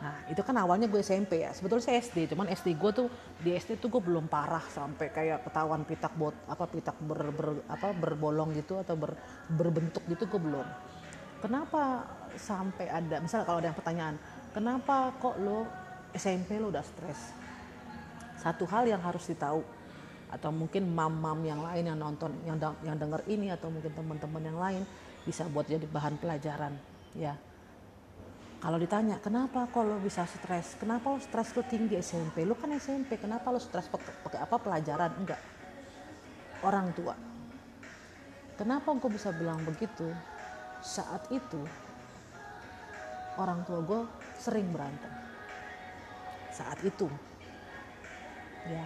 Nah, 0.00 0.16
itu 0.32 0.40
kan 0.40 0.56
awalnya 0.56 0.88
gue 0.88 0.98
SMP 1.04 1.44
ya. 1.44 1.52
Sebetulnya 1.52 1.92
saya 1.92 2.00
SD, 2.00 2.32
cuman 2.32 2.48
SD 2.50 2.74
gue 2.74 2.90
tuh 2.90 3.08
di 3.38 3.52
SD 3.52 3.76
tuh 3.78 3.92
gue 3.92 4.02
belum 4.02 4.26
parah 4.32 4.64
sampai 4.64 5.12
kayak 5.12 5.44
ketahuan 5.44 5.84
pitak 5.84 6.16
bot 6.16 6.32
apa 6.48 6.64
pitak 6.66 6.96
ber, 7.04 7.30
ber 7.30 7.48
apa 7.68 7.92
berbolong 7.92 8.56
gitu 8.56 8.80
atau 8.80 8.96
ber, 8.96 9.12
berbentuk 9.52 10.02
gitu 10.08 10.24
gue 10.24 10.40
belum. 10.40 10.64
Kenapa 11.44 12.08
sampai 12.34 12.88
ada 12.88 13.20
misalnya 13.20 13.44
kalau 13.44 13.60
ada 13.60 13.68
yang 13.68 13.78
pertanyaan, 13.78 14.16
kenapa 14.56 15.12
kok 15.20 15.36
lo 15.36 15.68
SMP 16.14 16.58
lo 16.58 16.74
udah 16.74 16.82
stres. 16.82 17.34
Satu 18.40 18.64
hal 18.66 18.88
yang 18.88 19.02
harus 19.04 19.28
ditahu 19.28 19.62
atau 20.30 20.50
mungkin 20.54 20.86
mam-mam 20.86 21.42
yang 21.42 21.60
lain 21.60 21.84
yang 21.90 21.98
nonton 21.98 22.30
yang 22.46 22.56
yang 22.86 22.94
denger 22.94 23.20
ini 23.26 23.50
atau 23.50 23.66
mungkin 23.66 23.90
teman-teman 23.90 24.42
yang 24.46 24.58
lain 24.58 24.82
bisa 25.26 25.44
buat 25.50 25.66
jadi 25.66 25.84
bahan 25.90 26.16
pelajaran 26.22 26.72
ya. 27.18 27.34
Kalau 28.60 28.76
ditanya 28.76 29.16
kenapa 29.18 29.66
lo 29.80 29.96
bisa 29.98 30.28
stres? 30.28 30.76
Kenapa 30.76 31.16
lo 31.16 31.18
stres 31.18 31.56
lo 31.56 31.64
tinggi 31.64 31.96
SMP? 31.96 32.44
Lo 32.44 32.54
kan 32.54 32.70
SMP, 32.76 33.16
kenapa 33.16 33.48
lo 33.48 33.58
stres 33.58 33.88
pakai 33.88 34.40
apa 34.40 34.56
pelajaran? 34.60 35.10
Enggak. 35.16 35.40
Orang 36.60 36.92
tua. 36.92 37.16
Kenapa 38.60 38.92
gue 38.92 39.10
bisa 39.10 39.32
bilang 39.32 39.64
begitu? 39.64 40.12
Saat 40.84 41.32
itu 41.32 41.60
orang 43.40 43.64
tua 43.64 43.80
gue 43.80 44.00
sering 44.36 44.68
berantem 44.68 45.19
saat 46.60 46.78
itu. 46.84 47.08
Ya. 48.68 48.84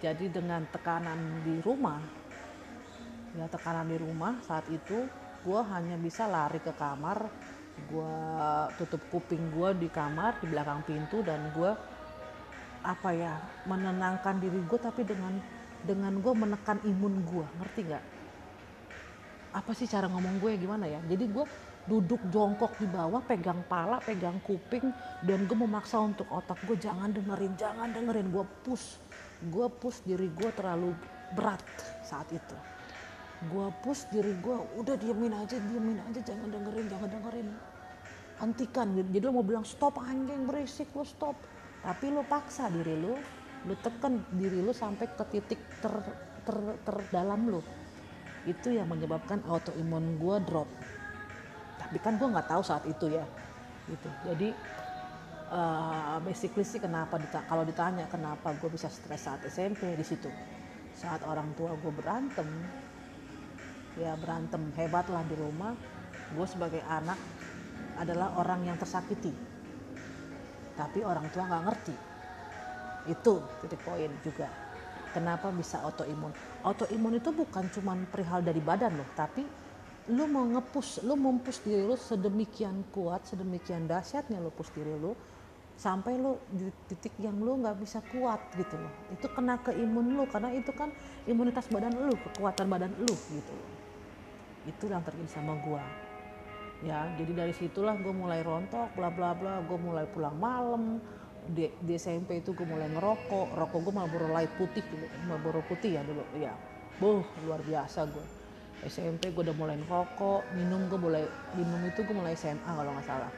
Jadi 0.00 0.32
dengan 0.32 0.64
tekanan 0.68 1.44
di 1.44 1.60
rumah, 1.60 2.00
ya 3.36 3.44
tekanan 3.48 3.88
di 3.88 3.96
rumah 4.00 4.40
saat 4.44 4.64
itu 4.72 5.08
gue 5.44 5.60
hanya 5.68 6.00
bisa 6.00 6.24
lari 6.24 6.60
ke 6.60 6.72
kamar, 6.72 7.28
gue 7.88 8.16
tutup 8.80 9.00
kuping 9.12 9.52
gue 9.52 9.68
di 9.84 9.88
kamar 9.92 10.40
di 10.40 10.46
belakang 10.48 10.80
pintu 10.88 11.20
dan 11.20 11.40
gue 11.52 11.72
apa 12.84 13.10
ya 13.16 13.40
menenangkan 13.64 14.44
diri 14.44 14.60
gue 14.60 14.78
tapi 14.78 15.08
dengan 15.08 15.40
dengan 15.84 16.12
gue 16.20 16.32
menekan 16.36 16.84
imun 16.84 17.24
gue 17.24 17.46
ngerti 17.60 17.80
nggak 17.88 18.04
apa 19.56 19.70
sih 19.72 19.88
cara 19.88 20.04
ngomong 20.12 20.36
gue 20.36 20.52
gimana 20.60 20.84
ya 20.84 21.00
jadi 21.08 21.24
gue 21.24 21.44
duduk 21.84 22.20
jongkok 22.32 22.72
di 22.80 22.88
bawah 22.88 23.20
pegang 23.20 23.60
pala 23.68 24.00
pegang 24.00 24.40
kuping 24.40 24.88
dan 25.20 25.44
gue 25.44 25.58
memaksa 25.58 26.00
untuk 26.00 26.24
otak 26.32 26.56
gue 26.64 26.80
jangan 26.80 27.12
dengerin 27.12 27.52
jangan 27.60 27.92
dengerin 27.92 28.32
gue 28.32 28.44
push 28.64 28.96
gue 29.52 29.66
push 29.68 30.00
diri 30.08 30.32
gue 30.32 30.50
terlalu 30.56 30.96
berat 31.36 31.60
saat 32.06 32.30
itu. 32.32 32.56
Gue 33.50 33.68
push 33.84 34.08
diri 34.08 34.32
gue 34.40 34.56
udah 34.80 34.96
diemin 34.96 35.34
aja 35.36 35.60
diemin 35.60 36.00
aja 36.00 36.20
jangan 36.24 36.48
dengerin 36.48 36.86
jangan 36.88 37.08
dengerin. 37.10 37.48
Hentikan 38.40 38.88
jadi 38.96 39.26
lo 39.28 39.40
mau 39.40 39.46
bilang 39.46 39.66
stop 39.66 40.00
anjing 40.00 40.48
berisik 40.48 40.88
lo 40.96 41.04
stop. 41.04 41.36
Tapi 41.84 42.08
lo 42.08 42.24
paksa 42.24 42.72
diri 42.72 42.96
lo 42.96 43.18
lo 43.64 43.74
tekan 43.80 44.24
diri 44.32 44.60
lo 44.60 44.76
sampai 44.76 45.08
ke 45.12 45.24
titik 45.28 45.60
ter, 45.84 45.92
ter, 46.48 46.56
terdalam 46.84 47.42
lo. 47.48 47.60
Itu 48.48 48.72
yang 48.72 48.92
menyebabkan 48.92 49.44
autoimun 49.48 50.20
gue 50.20 50.36
drop 50.44 50.68
kan 52.00 52.16
gue 52.16 52.28
nggak 52.28 52.48
tahu 52.48 52.62
saat 52.64 52.84
itu 52.86 53.10
ya 53.12 53.24
gitu. 53.90 54.08
Jadi 54.24 54.48
uh, 55.52 56.16
basically 56.24 56.64
sih 56.64 56.80
kenapa 56.80 57.20
dita 57.20 57.44
kalau 57.44 57.62
ditanya 57.62 58.08
kenapa 58.08 58.56
gue 58.56 58.70
bisa 58.72 58.88
stres 58.88 59.28
saat 59.28 59.44
SMP 59.46 59.92
di 59.94 60.04
situ. 60.06 60.30
Saat 60.94 61.26
orang 61.26 61.52
tua 61.58 61.74
gue 61.76 61.92
berantem 61.92 62.46
ya 63.94 64.18
berantem 64.18 64.74
hebat 64.74 65.06
lah 65.06 65.22
di 65.22 65.38
rumah 65.38 65.74
gue 66.34 66.46
sebagai 66.50 66.82
anak 66.88 67.18
adalah 68.00 68.34
orang 68.40 68.66
yang 68.66 68.78
tersakiti. 68.80 69.30
Tapi 70.74 71.06
orang 71.06 71.30
tua 71.30 71.46
nggak 71.46 71.64
ngerti. 71.70 71.96
Itu 73.12 73.44
titik 73.62 73.84
poin 73.84 74.10
juga. 74.24 74.50
Kenapa 75.14 75.46
bisa 75.54 75.78
autoimun? 75.86 76.34
Autoimun 76.66 77.22
itu 77.22 77.30
bukan 77.30 77.70
cuma 77.70 77.94
perihal 78.10 78.42
dari 78.42 78.58
badan 78.58 78.98
loh 78.98 79.06
tapi 79.14 79.46
lu 80.12 80.28
mau 80.28 80.44
ngepus, 80.44 81.00
lu 81.00 81.16
mempush 81.16 81.64
diri 81.64 81.80
lu 81.80 81.96
sedemikian 81.96 82.84
kuat, 82.92 83.24
sedemikian 83.24 83.88
dahsyatnya 83.88 84.36
lu 84.36 84.52
push 84.52 84.68
diri 84.76 84.92
lu 85.00 85.16
sampai 85.80 86.20
lu 86.20 86.36
di 86.52 86.68
titik 86.92 87.16
yang 87.16 87.40
lu 87.40 87.56
nggak 87.64 87.80
bisa 87.80 88.04
kuat 88.12 88.36
gitu 88.52 88.76
loh. 88.76 88.92
Itu 89.16 89.32
kena 89.32 89.56
ke 89.64 89.72
imun 89.72 90.12
lu 90.12 90.28
karena 90.28 90.52
itu 90.52 90.76
kan 90.76 90.92
imunitas 91.24 91.72
badan 91.72 91.96
lu, 91.96 92.12
kekuatan 92.20 92.68
badan 92.68 92.92
lu 93.00 93.14
gitu 93.32 93.52
loh. 93.56 93.70
Itu 94.68 94.92
yang 94.92 95.00
terjadi 95.00 95.40
sama 95.40 95.56
gua. 95.64 95.80
Ya, 96.84 97.08
jadi 97.16 97.32
dari 97.32 97.54
situlah 97.56 97.96
gue 97.96 98.12
mulai 98.12 98.44
rontok, 98.44 98.92
bla 98.92 99.08
bla 99.08 99.32
bla, 99.32 99.64
gue 99.64 99.78
mulai 99.80 100.04
pulang 100.04 100.36
malam, 100.36 101.00
di, 101.48 101.72
di 101.80 101.96
SMP 101.96 102.44
itu 102.44 102.52
gue 102.52 102.66
mulai 102.68 102.92
ngerokok, 102.92 103.56
rokok 103.56 103.88
gue 103.88 103.94
Marlboro 103.96 104.28
Light 104.28 104.52
putih 104.60 104.84
dulu, 104.92 105.08
Marlboro 105.24 105.64
putih 105.64 105.96
ya 105.96 106.04
dulu, 106.04 106.20
ya, 106.36 106.52
boh 107.00 107.24
luar 107.48 107.64
biasa 107.64 108.04
gue 108.04 108.33
SMP 108.84 109.32
gue 109.32 109.42
udah 109.48 109.56
mulai 109.56 109.80
rokok 109.88 110.44
minum 110.52 110.84
gue 110.92 111.00
mulai 111.00 111.24
minum 111.56 111.80
itu 111.88 112.04
gue 112.04 112.16
mulai 112.16 112.36
SMA 112.36 112.68
kalau 112.68 112.92
nggak 112.92 113.06
salah. 113.08 113.32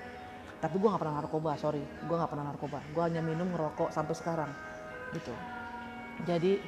Tapi 0.58 0.74
gue 0.80 0.88
nggak 0.88 1.02
pernah 1.02 1.16
narkoba 1.22 1.50
sorry. 1.54 1.82
Gue 1.82 2.16
nggak 2.18 2.30
pernah 2.30 2.46
narkoba. 2.50 2.78
Gue 2.90 3.02
hanya 3.06 3.22
minum 3.22 3.46
ngerokok 3.54 3.94
sampai 3.94 4.14
sekarang 4.18 4.50
gitu. 5.14 5.30
Jadi 6.26 6.58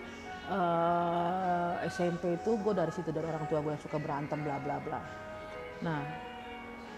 uh, 0.52 1.82
eh, 1.82 1.90
SMP 1.90 2.38
itu 2.38 2.50
gue 2.60 2.72
dari 2.76 2.92
situ 2.94 3.10
dari 3.10 3.26
orang 3.26 3.44
tua 3.50 3.58
gue 3.64 3.72
yang 3.74 3.82
suka 3.82 3.98
berantem 3.98 4.38
bla 4.46 4.56
bla 4.62 4.76
bla. 4.78 5.00
Nah 5.82 6.02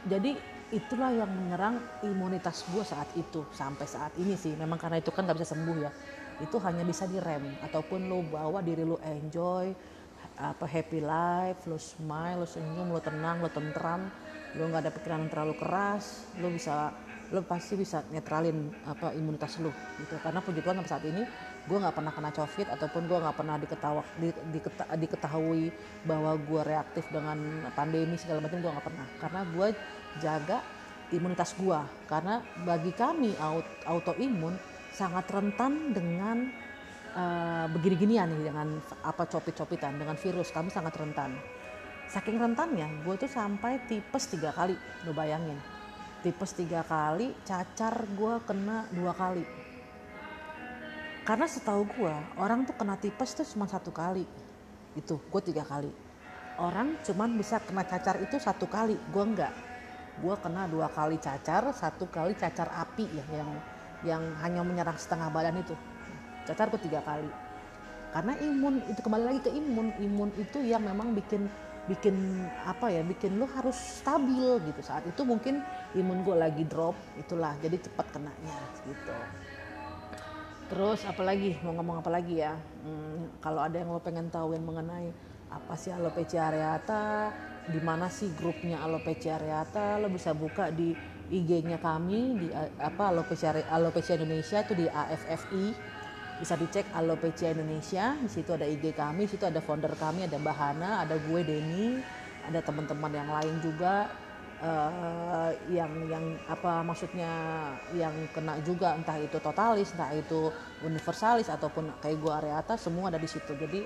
jadi 0.04 0.36
itulah 0.70 1.10
yang 1.10 1.28
menyerang 1.28 1.82
imunitas 2.06 2.62
gue 2.70 2.84
saat 2.86 3.10
itu 3.16 3.42
sampai 3.56 3.86
saat 3.88 4.12
ini 4.20 4.36
sih. 4.36 4.52
Memang 4.52 4.76
karena 4.76 5.00
itu 5.00 5.08
kan 5.08 5.24
nggak 5.24 5.40
bisa 5.40 5.56
sembuh 5.56 5.76
ya. 5.80 5.90
Itu 6.40 6.56
hanya 6.60 6.84
bisa 6.84 7.08
direm 7.08 7.56
ataupun 7.64 8.08
lo 8.08 8.24
bawa 8.28 8.60
diri 8.64 8.84
lo 8.84 8.96
enjoy 9.04 9.72
apa 10.40 10.64
happy 10.64 11.04
life 11.04 11.68
lo 11.68 11.76
smile 11.76 12.40
lo 12.40 12.48
senyum 12.48 12.88
lo 12.88 13.00
tenang 13.04 13.44
lo 13.44 13.52
tentram 13.52 14.08
lo 14.56 14.62
nggak 14.66 14.88
ada 14.88 14.90
pikiran 14.90 15.28
yang 15.28 15.30
terlalu 15.30 15.54
keras 15.60 16.26
lo 16.40 16.48
bisa 16.48 16.90
lo 17.30 17.46
pasti 17.46 17.78
bisa 17.78 18.02
netralin 18.10 18.74
apa 18.90 19.14
imunitas 19.14 19.62
lo 19.62 19.70
gitu. 20.02 20.18
Karena 20.18 20.42
puji 20.42 20.60
Tuhan 20.66 20.82
sampai 20.82 20.90
saat 20.90 21.04
ini 21.06 21.22
gue 21.70 21.78
nggak 21.78 21.94
pernah 21.94 22.10
kena 22.10 22.30
covid 22.34 22.66
ataupun 22.74 23.02
gue 23.06 23.18
nggak 23.22 23.36
pernah 23.38 23.56
diketawa 23.60 24.02
di, 24.18 24.28
diketa, 24.50 24.84
diketahui 24.98 25.70
bahwa 26.02 26.34
gue 26.34 26.62
reaktif 26.66 27.06
dengan 27.14 27.38
pandemi 27.78 28.18
segala 28.18 28.42
macam 28.42 28.58
gue 28.58 28.70
nggak 28.74 28.86
pernah. 28.86 29.06
Karena 29.22 29.40
gue 29.46 29.68
jaga 30.18 30.58
imunitas 31.14 31.54
gue 31.54 31.80
karena 32.06 32.42
bagi 32.66 32.90
kami 32.94 33.34
autoimun 33.86 34.54
sangat 34.90 35.26
rentan 35.30 35.94
dengan 35.94 36.50
uh, 37.14 37.66
begini-ginian 37.70 38.30
nih 38.30 38.52
dengan 38.52 38.78
apa 39.02 39.26
copit-copitan 39.26 39.98
dengan 39.98 40.14
virus 40.18 40.54
kami 40.54 40.70
sangat 40.70 40.94
rentan. 40.98 41.34
Saking 42.10 42.42
rentannya 42.42 43.06
gue 43.06 43.14
tuh 43.14 43.30
sampai 43.30 43.86
tipes 43.86 44.26
tiga 44.30 44.50
kali 44.50 44.74
lo 45.06 45.14
bayangin. 45.14 45.58
Tipes 46.20 46.52
tiga 46.58 46.82
kali 46.82 47.32
cacar 47.46 48.04
gue 48.18 48.34
kena 48.44 48.90
dua 48.90 49.14
kali. 49.14 49.46
Karena 51.22 51.46
setahu 51.46 51.86
gue 51.86 52.14
orang 52.42 52.66
tuh 52.66 52.74
kena 52.74 52.98
tipes 52.98 53.38
tuh 53.38 53.46
cuma 53.46 53.70
satu 53.70 53.94
kali. 53.94 54.26
Itu 54.98 55.22
gue 55.22 55.42
tiga 55.46 55.62
kali. 55.62 55.90
Orang 56.58 56.98
cuma 57.06 57.30
bisa 57.30 57.62
kena 57.62 57.86
cacar 57.86 58.18
itu 58.18 58.36
satu 58.42 58.66
kali 58.66 58.98
gue 58.98 59.24
enggak. 59.24 59.54
Gue 60.18 60.34
kena 60.42 60.66
dua 60.66 60.90
kali 60.90 61.16
cacar 61.22 61.70
satu 61.70 62.10
kali 62.10 62.34
cacar 62.34 62.68
api 62.74 63.06
ya 63.06 63.24
yang 63.30 63.50
yang 64.00 64.22
hanya 64.40 64.64
menyerang 64.64 64.96
setengah 64.96 65.28
badan 65.28 65.60
itu 65.60 65.76
cacar 66.46 66.68
gue 66.72 66.80
tiga 66.80 67.00
kali. 67.04 67.28
Karena 68.10 68.34
imun 68.42 68.82
itu 68.90 69.00
kembali 69.00 69.24
lagi 69.24 69.40
ke 69.46 69.50
imun. 69.54 69.94
Imun 70.02 70.30
itu 70.38 70.58
yang 70.66 70.82
memang 70.82 71.14
bikin 71.14 71.46
bikin 71.88 72.46
apa 72.68 72.92
ya 72.92 73.02
bikin 73.02 73.38
lu 73.38 73.46
harus 73.50 73.74
stabil 73.74 74.58
gitu. 74.66 74.80
Saat 74.82 75.06
itu 75.06 75.22
mungkin 75.22 75.62
imun 75.94 76.26
gue 76.26 76.36
lagi 76.36 76.66
drop 76.66 76.98
itulah. 77.18 77.54
Jadi 77.62 77.82
cepat 77.86 78.10
kenanya 78.10 78.56
gitu. 78.86 79.16
Terus 80.70 81.02
apalagi 81.02 81.58
mau 81.66 81.74
ngomong 81.74 81.98
apa 81.98 82.10
lagi 82.14 82.38
ya? 82.38 82.54
Hmm, 82.86 83.26
kalau 83.42 83.58
ada 83.58 83.74
yang 83.74 83.90
lo 83.90 83.98
pengen 83.98 84.30
tahuin 84.30 84.62
mengenai 84.62 85.10
apa 85.50 85.74
sih 85.74 85.90
alopecia 85.90 86.46
areata, 86.46 87.34
di 87.66 87.82
mana 87.82 88.06
sih 88.06 88.30
grupnya 88.38 88.78
alopecia 88.78 89.34
areata, 89.34 89.98
lo 89.98 90.06
bisa 90.06 90.30
buka 90.30 90.70
di 90.70 90.94
IG-nya 91.30 91.82
kami 91.82 92.38
di 92.38 92.48
apa 92.54 93.10
alopecia 93.10 93.50
alopecia 93.66 94.14
Indonesia 94.14 94.62
itu 94.62 94.74
di 94.78 94.86
AFFI. 94.86 95.89
Bisa 96.40 96.56
dicek 96.56 96.88
alopecia 96.96 97.52
Indonesia, 97.52 98.16
di 98.16 98.30
situ 98.32 98.56
ada 98.56 98.64
IG 98.64 98.96
kami, 98.96 99.28
di 99.28 99.36
situ 99.36 99.44
ada 99.44 99.60
founder 99.60 99.92
kami, 99.92 100.24
ada 100.24 100.40
Mbak 100.40 100.56
Hana, 100.56 101.04
ada 101.04 101.20
gue 101.20 101.40
Denny, 101.44 102.00
ada 102.48 102.64
teman-teman 102.64 103.12
yang 103.12 103.28
lain 103.28 103.60
juga 103.60 104.08
uh, 104.60 105.50
yang 105.72 105.92
yang 106.06 106.24
apa 106.46 106.84
maksudnya 106.84 107.32
yang 107.96 108.12
kena 108.30 108.60
juga 108.62 108.94
entah 108.94 109.16
itu 109.16 109.36
totalis 109.40 109.92
entah 109.96 110.12
itu 110.12 110.52
universalis 110.84 111.48
ataupun 111.48 111.90
kayak 111.98 112.16
gua 112.20 112.38
areata 112.40 112.76
semua 112.76 113.10
ada 113.10 113.18
di 113.18 113.28
situ. 113.28 113.56
Jadi 113.56 113.80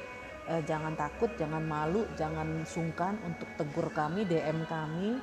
uh, 0.50 0.62
jangan 0.66 0.94
takut 0.98 1.32
jangan 1.38 1.62
malu 1.62 2.04
jangan 2.18 2.66
sungkan 2.66 3.18
untuk 3.24 3.48
tegur 3.58 3.88
kami 3.94 4.26
DM 4.26 4.66
kami. 4.66 5.18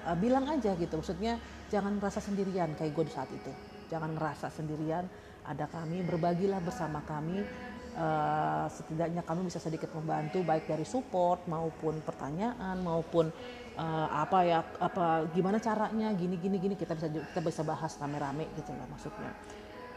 Uh, 0.00 0.16
bilang 0.16 0.48
aja 0.48 0.72
gitu. 0.80 0.96
Maksudnya 0.96 1.36
jangan 1.68 2.00
merasa 2.00 2.24
sendirian 2.24 2.72
kayak 2.72 2.92
gue 2.96 3.04
di 3.04 3.12
saat 3.12 3.28
itu. 3.28 3.52
Jangan 3.92 4.16
merasa 4.16 4.48
sendirian 4.48 5.04
ada 5.50 5.66
kami 5.66 6.06
berbagilah 6.06 6.62
bersama 6.62 7.02
kami. 7.02 7.42
Uh, 7.90 8.70
setidaknya 8.70 9.26
kami 9.26 9.50
bisa 9.50 9.58
sedikit 9.58 9.90
membantu 9.98 10.46
baik 10.46 10.70
dari 10.70 10.86
support 10.86 11.42
maupun 11.50 11.98
pertanyaan 12.06 12.78
maupun 12.86 13.34
uh, 13.74 14.08
apa 14.14 14.38
ya 14.46 14.62
apa 14.78 15.26
gimana 15.34 15.58
caranya 15.58 16.14
gini 16.14 16.38
gini 16.38 16.62
gini 16.62 16.74
kita 16.78 16.94
bisa 16.94 17.10
kita 17.10 17.42
bisa 17.42 17.66
bahas 17.66 17.98
rame-rame 17.98 18.46
gitu 18.54 18.70
loh 18.70 18.86
maksudnya. 18.94 19.34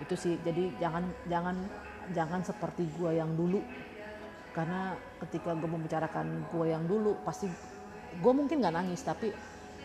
Itu 0.01 0.17
sih 0.17 0.41
jadi 0.41 0.73
jangan 0.81 1.05
jangan 1.29 1.55
jangan 2.17 2.41
seperti 2.41 2.89
gua 2.97 3.13
yang 3.13 3.29
dulu. 3.37 3.61
Karena 4.57 4.97
ketika 5.21 5.53
gue 5.57 5.65
membicarakan 5.65 6.49
gue 6.49 6.65
yang 6.69 6.85
dulu 6.85 7.17
pasti 7.25 7.49
gue 8.21 8.33
mungkin 8.33 8.61
nggak 8.61 8.73
nangis 8.73 9.01
tapi 9.05 9.29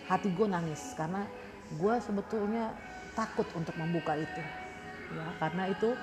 hati 0.09 0.33
gue 0.33 0.48
nangis. 0.48 0.96
Karena 0.96 1.28
gue 1.76 1.94
sebetulnya 2.00 2.72
takut 3.12 3.48
untuk 3.52 3.76
membuka 3.76 4.16
itu 4.16 4.40
ya 5.12 5.27
karena 5.40 5.64
itu 5.73 5.97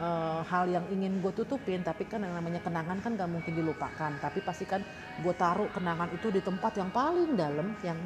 uh, 0.00 0.40
hal 0.44 0.68
yang 0.68 0.84
ingin 0.92 1.18
gue 1.20 1.32
tutupin 1.32 1.80
tapi 1.80 2.04
kan 2.04 2.20
yang 2.20 2.36
namanya 2.36 2.60
kenangan 2.60 3.00
kan 3.00 3.16
gak 3.16 3.30
mungkin 3.30 3.52
dilupakan. 3.56 4.12
Tapi 4.20 4.38
pasti 4.44 4.64
kan 4.68 4.80
gue 5.20 5.34
taruh 5.36 5.68
kenangan 5.72 6.12
itu 6.12 6.28
di 6.28 6.40
tempat 6.44 6.76
yang 6.76 6.90
paling 6.92 7.36
dalam 7.36 7.72
yang 7.82 7.98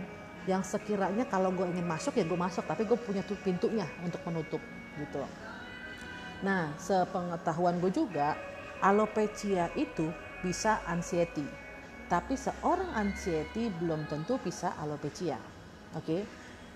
yang 0.49 0.65
sekiranya 0.65 1.29
kalau 1.29 1.53
gue 1.53 1.69
ingin 1.69 1.87
masuk 1.87 2.17
ya 2.17 2.25
gue 2.25 2.39
masuk. 2.39 2.65
Tapi 2.67 2.87
gue 2.87 2.99
punya 2.99 3.23
tuh 3.27 3.39
pintunya 3.41 3.87
untuk 4.03 4.23
menutup 4.27 4.63
gitu. 4.99 5.23
Nah 6.47 6.73
sepengetahuan 6.81 7.79
gue 7.83 7.93
juga 7.93 8.39
alopecia 8.81 9.69
itu 9.77 10.09
bisa 10.41 10.81
anxiety. 10.89 11.45
Tapi 12.11 12.35
seorang 12.35 12.91
anxiety 12.99 13.71
belum 13.71 14.11
tentu 14.11 14.35
bisa 14.43 14.75
alopecia 14.83 15.39
oke? 15.95 16.05
okay? 16.07 16.23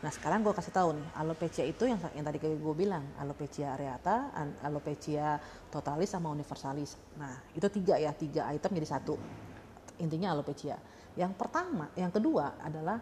Nah 0.05 0.13
sekarang 0.13 0.45
gue 0.45 0.53
kasih 0.53 0.69
tahu 0.69 1.01
nih 1.01 1.09
alopecia 1.17 1.65
itu 1.65 1.89
yang 1.89 1.97
yang 2.13 2.29
tadi 2.29 2.37
gue 2.37 2.75
bilang 2.77 3.17
alopecia 3.17 3.73
areata, 3.73 4.37
alopecia 4.61 5.41
totalis 5.73 6.13
sama 6.13 6.29
universalis. 6.29 7.01
Nah 7.17 7.33
itu 7.57 7.65
tiga 7.73 7.97
ya 7.97 8.13
tiga 8.13 8.53
item 8.53 8.77
jadi 8.77 9.01
satu. 9.01 9.17
Intinya 10.05 10.37
alopecia. 10.37 10.77
Yang 11.17 11.33
pertama, 11.41 11.89
yang 11.97 12.13
kedua 12.13 12.61
adalah 12.61 13.01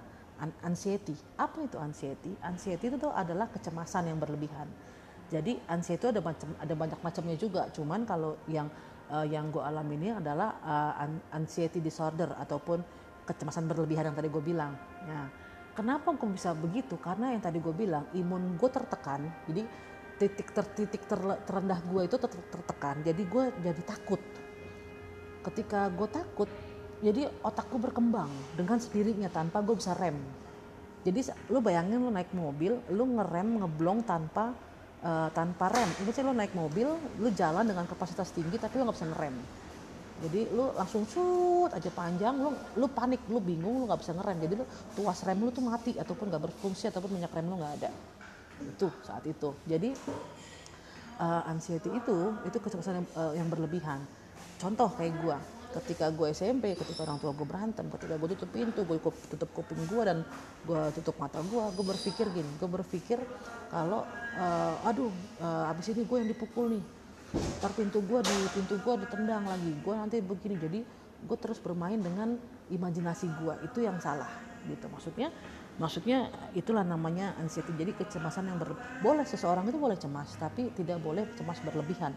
anxiety. 0.63 1.19
Apa 1.35 1.67
itu 1.67 1.75
anxiety? 1.75 2.39
Anxiety 2.39 2.87
itu 2.87 3.11
adalah 3.11 3.51
kecemasan 3.51 4.07
yang 4.07 4.23
berlebihan. 4.23 4.71
Jadi 5.27 5.59
anxiety 5.67 6.07
itu 6.07 6.09
ada 6.15 6.23
macam 6.23 6.55
ada 6.55 6.75
banyak 6.79 7.01
macamnya 7.03 7.35
juga. 7.35 7.67
Cuman 7.75 8.07
kalau 8.07 8.39
yang 8.47 8.71
uh, 9.11 9.27
yang 9.27 9.51
gue 9.51 9.59
alami 9.59 9.99
ini 9.99 10.15
adalah 10.15 10.55
uh, 10.63 11.09
anxiety 11.35 11.83
disorder 11.83 12.31
ataupun 12.39 12.79
kecemasan 13.27 13.67
berlebihan 13.67 14.13
yang 14.13 14.15
tadi 14.15 14.31
gue 14.31 14.45
bilang. 14.45 14.79
Nah, 15.09 15.42
Kenapa 15.73 16.13
gue 16.13 16.29
bisa 16.29 16.53
begitu? 16.53 17.01
Karena 17.01 17.33
yang 17.33 17.41
tadi 17.41 17.57
gue 17.57 17.73
bilang 17.73 18.05
imun 18.13 18.61
gue 18.61 18.69
tertekan, 18.69 19.25
jadi 19.49 19.65
titik 20.21 20.53
tertitik 20.53 21.03
ter, 21.09 21.17
terendah 21.49 21.81
gue 21.89 22.05
itu 22.05 22.17
ter, 22.21 22.29
tertekan, 22.29 23.01
jadi 23.01 23.23
gue 23.25 23.45
jadi 23.65 23.83
takut. 23.83 24.21
Ketika 25.41 25.89
gue 25.89 26.09
takut, 26.13 26.51
jadi 27.01 27.33
otak 27.41 27.73
gue 27.73 27.81
berkembang 27.81 28.29
dengan 28.53 28.77
sendirinya 28.77 29.33
tanpa 29.33 29.65
gue 29.65 29.73
bisa 29.73 29.97
rem. 29.97 30.21
Jadi 31.09 31.33
lu 31.49 31.65
bayangin 31.65 32.05
lu 32.05 32.13
naik 32.13 32.37
mobil, 32.37 32.77
lu 32.93 33.05
ngerem 33.17 33.65
ngeblong 33.65 34.05
tanpa 34.05 34.53
uh, 35.01 35.33
tanpa 35.33 35.73
rem. 35.73 35.89
Ini 36.05 36.11
sih 36.13 36.21
lu 36.21 36.37
naik 36.37 36.53
mobil, 36.53 36.93
lu 37.17 37.29
jalan 37.33 37.65
dengan 37.65 37.89
kapasitas 37.89 38.29
tinggi 38.31 38.61
tapi 38.61 38.77
lu 38.77 38.85
nggak 38.85 38.97
bisa 39.01 39.09
ngerem 39.09 39.62
jadi 40.23 40.41
lu 40.55 40.71
langsung 40.79 41.03
cut 41.03 41.75
aja 41.75 41.91
panjang 41.91 42.39
lu 42.39 42.55
lu 42.79 42.87
panik 42.87 43.27
lu 43.27 43.43
bingung 43.43 43.83
lu 43.83 43.85
nggak 43.91 44.01
bisa 44.01 44.15
ngerem. 44.15 44.39
Jadi 44.47 44.55
lu 44.55 44.65
tuas 44.95 45.19
rem 45.27 45.39
lu 45.43 45.51
tuh 45.51 45.65
mati 45.67 45.99
ataupun 45.99 46.31
nggak 46.31 46.43
berfungsi 46.47 46.95
ataupun 46.95 47.11
minyak 47.11 47.35
rem 47.35 47.47
lu 47.51 47.59
nggak 47.59 47.75
ada. 47.83 47.91
Itu 48.63 48.87
saat 49.03 49.27
itu. 49.27 49.51
Jadi 49.67 49.91
uh, 51.19 51.43
anxiety 51.51 51.91
itu 51.91 52.17
itu 52.47 52.57
kecemasan 52.63 53.03
yang, 53.03 53.07
uh, 53.19 53.33
yang 53.35 53.49
berlebihan. 53.51 53.99
Contoh 54.63 54.95
kayak 54.95 55.19
gua 55.19 55.39
ketika 55.73 56.13
gue 56.13 56.29
SMP, 56.37 56.77
ketika 56.77 57.09
orang 57.09 57.17
tua 57.17 57.33
gue 57.33 57.47
berantem, 57.49 57.89
ketika 57.89 58.21
gue 58.21 58.29
tutup 58.37 58.51
pintu, 58.53 58.85
gue 58.85 59.01
tutup 59.33 59.49
kuping 59.57 59.81
gue 59.89 60.03
dan 60.05 60.21
gue 60.69 60.83
tutup 61.01 61.17
mata 61.17 61.41
gue, 61.41 61.65
gue 61.73 61.85
berpikir 61.97 62.29
gini, 62.29 62.51
gue 62.61 62.69
berpikir 62.69 63.17
kalau 63.73 64.05
uh, 64.37 64.89
aduh 64.89 65.09
uh, 65.41 65.73
abis 65.73 65.97
ini 65.97 66.05
gue 66.05 66.17
yang 66.21 66.29
dipukul 66.29 66.77
nih, 66.77 66.85
ntar 67.63 67.73
pintu 67.79 68.03
gue 68.03 68.21
di 68.27 68.37
pintu 68.51 68.75
gue 68.83 68.95
ditendang 69.07 69.47
lagi. 69.47 69.73
Gue 69.83 69.95
nanti 69.95 70.19
begini 70.19 70.59
jadi 70.59 70.81
gue 71.23 71.39
terus 71.39 71.63
bermain 71.63 71.99
dengan 71.99 72.35
imajinasi 72.71 73.31
gue 73.39 73.55
itu 73.67 73.87
yang 73.87 74.03
salah 74.03 74.29
gitu. 74.67 74.91
Maksudnya 74.91 75.31
maksudnya 75.79 76.31
itulah 76.59 76.83
namanya 76.83 77.39
anxiety. 77.39 77.71
Jadi 77.75 77.95
kecemasan 77.97 78.51
yang 78.51 78.59
ber, 78.59 78.75
boleh 79.01 79.23
seseorang 79.23 79.67
itu 79.71 79.79
boleh 79.79 79.95
cemas 79.95 80.35
tapi 80.37 80.75
tidak 80.75 80.99
boleh 80.99 81.23
cemas 81.39 81.63
berlebihan. 81.63 82.13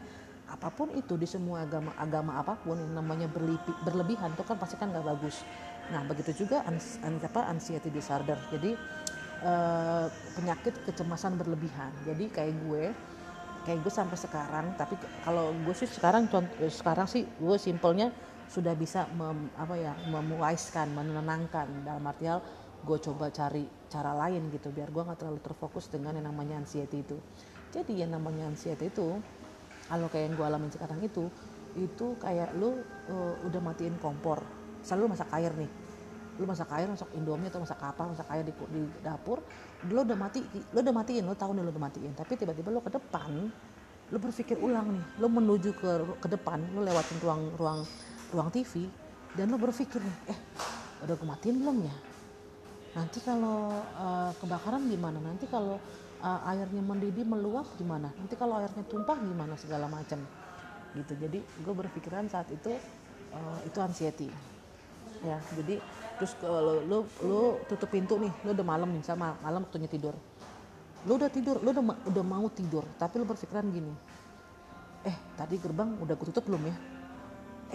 Apa 0.46 0.70
pun 0.70 0.94
itu 0.94 1.18
di 1.18 1.26
semua 1.26 1.66
agama 1.66 1.94
agama 1.98 2.38
apa 2.38 2.54
pun 2.62 2.78
yang 2.78 2.94
namanya 2.94 3.26
berlipi, 3.26 3.74
berlebihan 3.82 4.34
itu 4.34 4.44
kan 4.46 4.58
pasti 4.62 4.78
kan 4.78 4.94
nggak 4.94 5.06
bagus. 5.06 5.42
Nah 5.90 6.02
begitu 6.06 6.46
juga 6.46 6.66
apa 6.66 7.42
anxiety 7.50 7.90
disorder. 7.94 8.38
Jadi 8.50 8.78
uh, 9.46 10.06
penyakit 10.38 10.86
kecemasan 10.86 11.38
berlebihan. 11.38 11.90
Jadi 12.06 12.30
kayak 12.30 12.54
gue 12.66 12.86
kayak 13.66 13.82
gue 13.82 13.94
sampai 13.94 14.16
sekarang 14.16 14.78
tapi 14.78 14.96
kalau 15.26 15.52
gue 15.52 15.76
sih 15.76 15.90
sekarang 15.90 16.30
contoh 16.30 16.70
sekarang 16.70 17.10
sih 17.10 17.26
gue 17.26 17.58
simpelnya 17.58 18.14
sudah 18.46 18.78
bisa 18.78 19.10
mem, 19.18 19.50
apa 19.58 19.76
ya 19.76 19.94
memuaskan 20.10 20.94
menenangkan. 20.94 21.68
Dalam 21.82 22.06
artian 22.06 22.40
gue 22.86 22.98
coba 23.02 23.34
cari 23.34 23.66
cara 23.90 24.14
lain 24.14 24.54
gitu 24.54 24.70
biar 24.70 24.94
gue 24.94 25.02
nggak 25.02 25.26
terlalu 25.26 25.42
terfokus 25.42 25.90
dengan 25.90 26.14
yang 26.14 26.30
namanya 26.30 26.62
anxiety 26.62 27.02
itu. 27.02 27.18
Jadi 27.74 28.06
yang 28.06 28.14
namanya 28.14 28.46
anxiety 28.48 28.94
itu 28.94 29.18
kalau 29.90 30.08
kayak 30.10 30.32
yang 30.32 30.34
gue 30.38 30.46
alamin 30.46 30.72
sekarang 30.72 31.00
itu 31.02 31.26
itu 31.76 32.16
kayak 32.22 32.56
lu 32.56 32.80
uh, 33.12 33.36
udah 33.50 33.62
matiin 33.66 33.98
kompor. 33.98 34.40
Selalu 34.86 35.18
masak 35.18 35.30
air 35.34 35.50
nih 35.58 35.72
lu 36.36 36.44
masak 36.44 36.68
air 36.76 36.88
masak 36.92 37.08
indomie 37.16 37.48
atau 37.48 37.64
masak 37.64 37.80
apa 37.80 38.04
masak 38.12 38.28
air 38.36 38.44
di, 38.44 38.52
di 38.52 38.82
dapur 39.00 39.40
lu 39.88 40.04
udah 40.04 40.18
mati 40.20 40.44
lu 40.52 40.80
udah 40.84 40.96
matiin 40.96 41.24
lu 41.24 41.36
tahu 41.38 41.56
nih 41.56 41.64
lu 41.64 41.72
udah 41.72 41.84
matiin. 41.88 42.12
Tapi 42.12 42.34
tiba-tiba 42.36 42.70
lu 42.72 42.84
ke 42.84 42.92
depan 42.92 43.32
lu 44.14 44.18
berpikir 44.22 44.60
ulang 44.62 44.94
nih 44.94 45.06
lu 45.18 45.28
menuju 45.32 45.72
ke 45.74 45.92
ke 46.22 46.28
depan 46.30 46.62
lu 46.76 46.86
lewatin 46.86 47.18
ruang 47.24 47.42
ruang 47.58 47.80
ruang 48.30 48.50
TV 48.54 48.86
dan 49.34 49.50
lu 49.50 49.58
berpikir 49.58 49.98
nih 50.04 50.36
eh 50.36 50.40
udah 51.04 51.14
gue 51.16 51.28
matiin 51.28 51.56
belum 51.62 51.78
ya? 51.86 51.96
Nanti 52.96 53.20
kalau 53.20 53.84
uh, 54.00 54.32
kebakaran 54.40 54.88
gimana? 54.88 55.20
Nanti 55.20 55.46
kalau 55.52 55.76
uh, 56.24 56.50
airnya 56.50 56.80
mendidih 56.80 57.28
meluap 57.28 57.68
gimana? 57.76 58.08
Nanti 58.16 58.40
kalau 58.40 58.56
airnya 58.64 58.84
tumpah 58.88 59.20
gimana 59.20 59.60
segala 59.60 59.92
macam? 59.92 60.24
Gitu. 60.96 61.14
Jadi 61.20 61.40
gue 61.44 61.74
berpikiran 61.76 62.32
saat 62.32 62.48
itu 62.56 62.72
uh, 63.36 63.60
itu 63.68 63.78
anxiety. 63.84 64.32
Ya 65.22 65.38
jadi 65.60 65.84
terus 66.16 66.34
kalau 66.40 66.80
lu, 66.84 67.00
lu 67.24 67.42
tutup 67.68 67.92
pintu 67.92 68.16
nih 68.16 68.32
lu 68.48 68.56
udah 68.56 68.66
malam 68.66 68.90
nih 68.96 69.04
sama 69.04 69.36
malam 69.44 69.68
waktunya 69.68 69.90
tidur. 69.92 70.16
Lu 71.06 71.20
udah 71.20 71.30
tidur 71.30 71.60
lu 71.62 71.70
udah 71.76 71.84
udah 72.08 72.24
mau 72.26 72.48
tidur 72.50 72.84
tapi 72.96 73.20
lu 73.20 73.26
berpikiran 73.28 73.68
gini. 73.70 73.94
Eh 75.06 75.16
tadi 75.36 75.60
gerbang 75.60 76.00
udah 76.00 76.14
gue 76.16 76.28
tutup 76.32 76.48
belum 76.48 76.64
ya? 76.66 76.76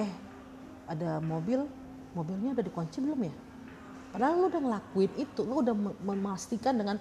Eh 0.01 0.11
ada 0.91 1.21
mobil 1.21 1.69
mobilnya 2.17 2.57
udah 2.57 2.65
dikunci 2.65 2.99
belum 3.05 3.21
ya? 3.29 3.35
Padahal 4.11 4.35
lu 4.43 4.47
udah 4.51 4.63
ngelakuin 4.65 5.13
itu 5.21 5.41
lu 5.47 5.63
udah 5.63 5.75
memastikan 6.03 6.75
dengan 6.75 6.97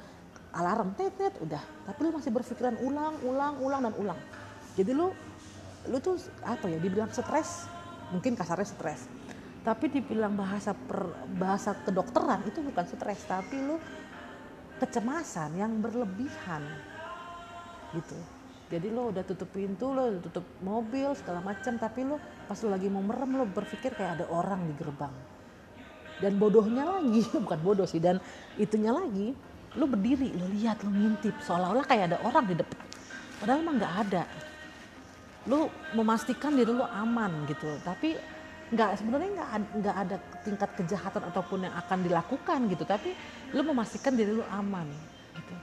alarm 0.54 0.94
tet 1.00 1.16
tet 1.16 1.34
udah. 1.40 1.62
Tapi 1.88 2.00
lu 2.04 2.10
masih 2.14 2.32
berpikiran 2.36 2.76
ulang 2.84 3.16
ulang 3.26 3.56
ulang 3.64 3.82
dan 3.90 3.94
ulang. 3.98 4.20
Jadi 4.76 4.92
lu 4.94 5.10
lu 5.88 5.98
tuh 6.04 6.20
apa 6.44 6.68
ya 6.68 6.78
dibilang 6.78 7.10
stres. 7.10 7.66
Mungkin 8.10 8.34
kasarnya 8.34 8.66
stres 8.66 9.19
tapi 9.70 9.86
dibilang 9.86 10.34
bahasa 10.34 10.74
per, 10.74 11.30
bahasa 11.38 11.78
kedokteran 11.86 12.42
itu 12.50 12.58
bukan 12.66 12.90
stres 12.90 13.22
tapi 13.30 13.54
lu 13.62 13.78
kecemasan 14.82 15.54
yang 15.62 15.78
berlebihan. 15.78 16.66
Gitu. 17.94 18.18
Jadi 18.74 18.90
lo 18.90 19.14
udah 19.14 19.22
tutup 19.22 19.54
pintu 19.54 19.94
lo 19.94 20.10
udah 20.10 20.22
tutup 20.26 20.46
mobil 20.66 21.14
segala 21.14 21.46
macam 21.46 21.78
tapi 21.78 22.02
lo 22.02 22.18
pas 22.50 22.58
lo 22.66 22.74
lagi 22.74 22.90
mau 22.90 23.06
merem 23.06 23.30
lo 23.38 23.46
berpikir 23.46 23.94
kayak 23.94 24.18
ada 24.18 24.26
orang 24.34 24.66
di 24.66 24.74
gerbang. 24.74 25.14
Dan 26.18 26.42
bodohnya 26.42 26.90
lagi 26.90 27.22
bukan 27.46 27.62
bodoh 27.62 27.86
sih 27.86 28.02
dan 28.02 28.18
itunya 28.58 28.90
lagi 28.90 29.38
lu 29.78 29.86
berdiri 29.86 30.34
lu 30.34 30.50
lihat 30.58 30.82
lu 30.82 30.90
ngintip 30.90 31.46
seolah-olah 31.46 31.86
kayak 31.86 32.10
ada 32.10 32.18
orang 32.26 32.50
di 32.50 32.58
depan 32.58 32.82
padahal 33.38 33.62
emang 33.62 33.78
nggak 33.78 33.96
ada. 34.10 34.24
Lu 35.46 35.70
memastikan 35.94 36.58
diri 36.58 36.74
lu 36.74 36.82
aman 36.82 37.46
gitu. 37.46 37.70
Tapi 37.86 38.39
nggak 38.70 39.02
sebenarnya 39.02 39.30
nggak 39.34 39.50
nggak 39.82 39.96
ada 39.98 40.16
tingkat 40.46 40.70
kejahatan 40.78 41.26
ataupun 41.34 41.66
yang 41.66 41.74
akan 41.74 42.06
dilakukan 42.06 42.70
gitu 42.70 42.86
tapi 42.86 43.18
lu 43.50 43.66
memastikan 43.66 44.14
diri 44.14 44.30
lu 44.30 44.46
aman 44.54 44.86
gitu. 45.34 45.56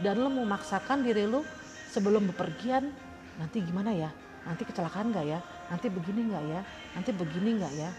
Dan 0.00 0.24
lu 0.24 0.32
memaksakan 0.32 1.04
diri 1.04 1.28
lu 1.28 1.44
sebelum 1.92 2.24
bepergian 2.32 2.88
nanti 3.36 3.60
gimana 3.60 3.92
ya? 3.92 4.10
Nanti 4.48 4.64
kecelakaan 4.64 5.12
nggak 5.12 5.26
ya? 5.28 5.38
Nanti 5.68 5.86
begini 5.92 6.20
nggak 6.32 6.44
ya? 6.48 6.60
Nanti 6.96 7.10
begini 7.12 7.50
nggak 7.60 7.72
ya? 7.76 7.90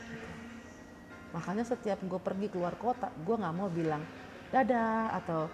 Makanya 1.38 1.64
setiap 1.68 2.02
gue 2.02 2.20
pergi 2.20 2.48
keluar 2.50 2.74
kota 2.82 3.14
gue 3.22 3.36
nggak 3.38 3.54
mau 3.54 3.70
bilang 3.70 4.02
dadah 4.50 5.14
atau 5.14 5.46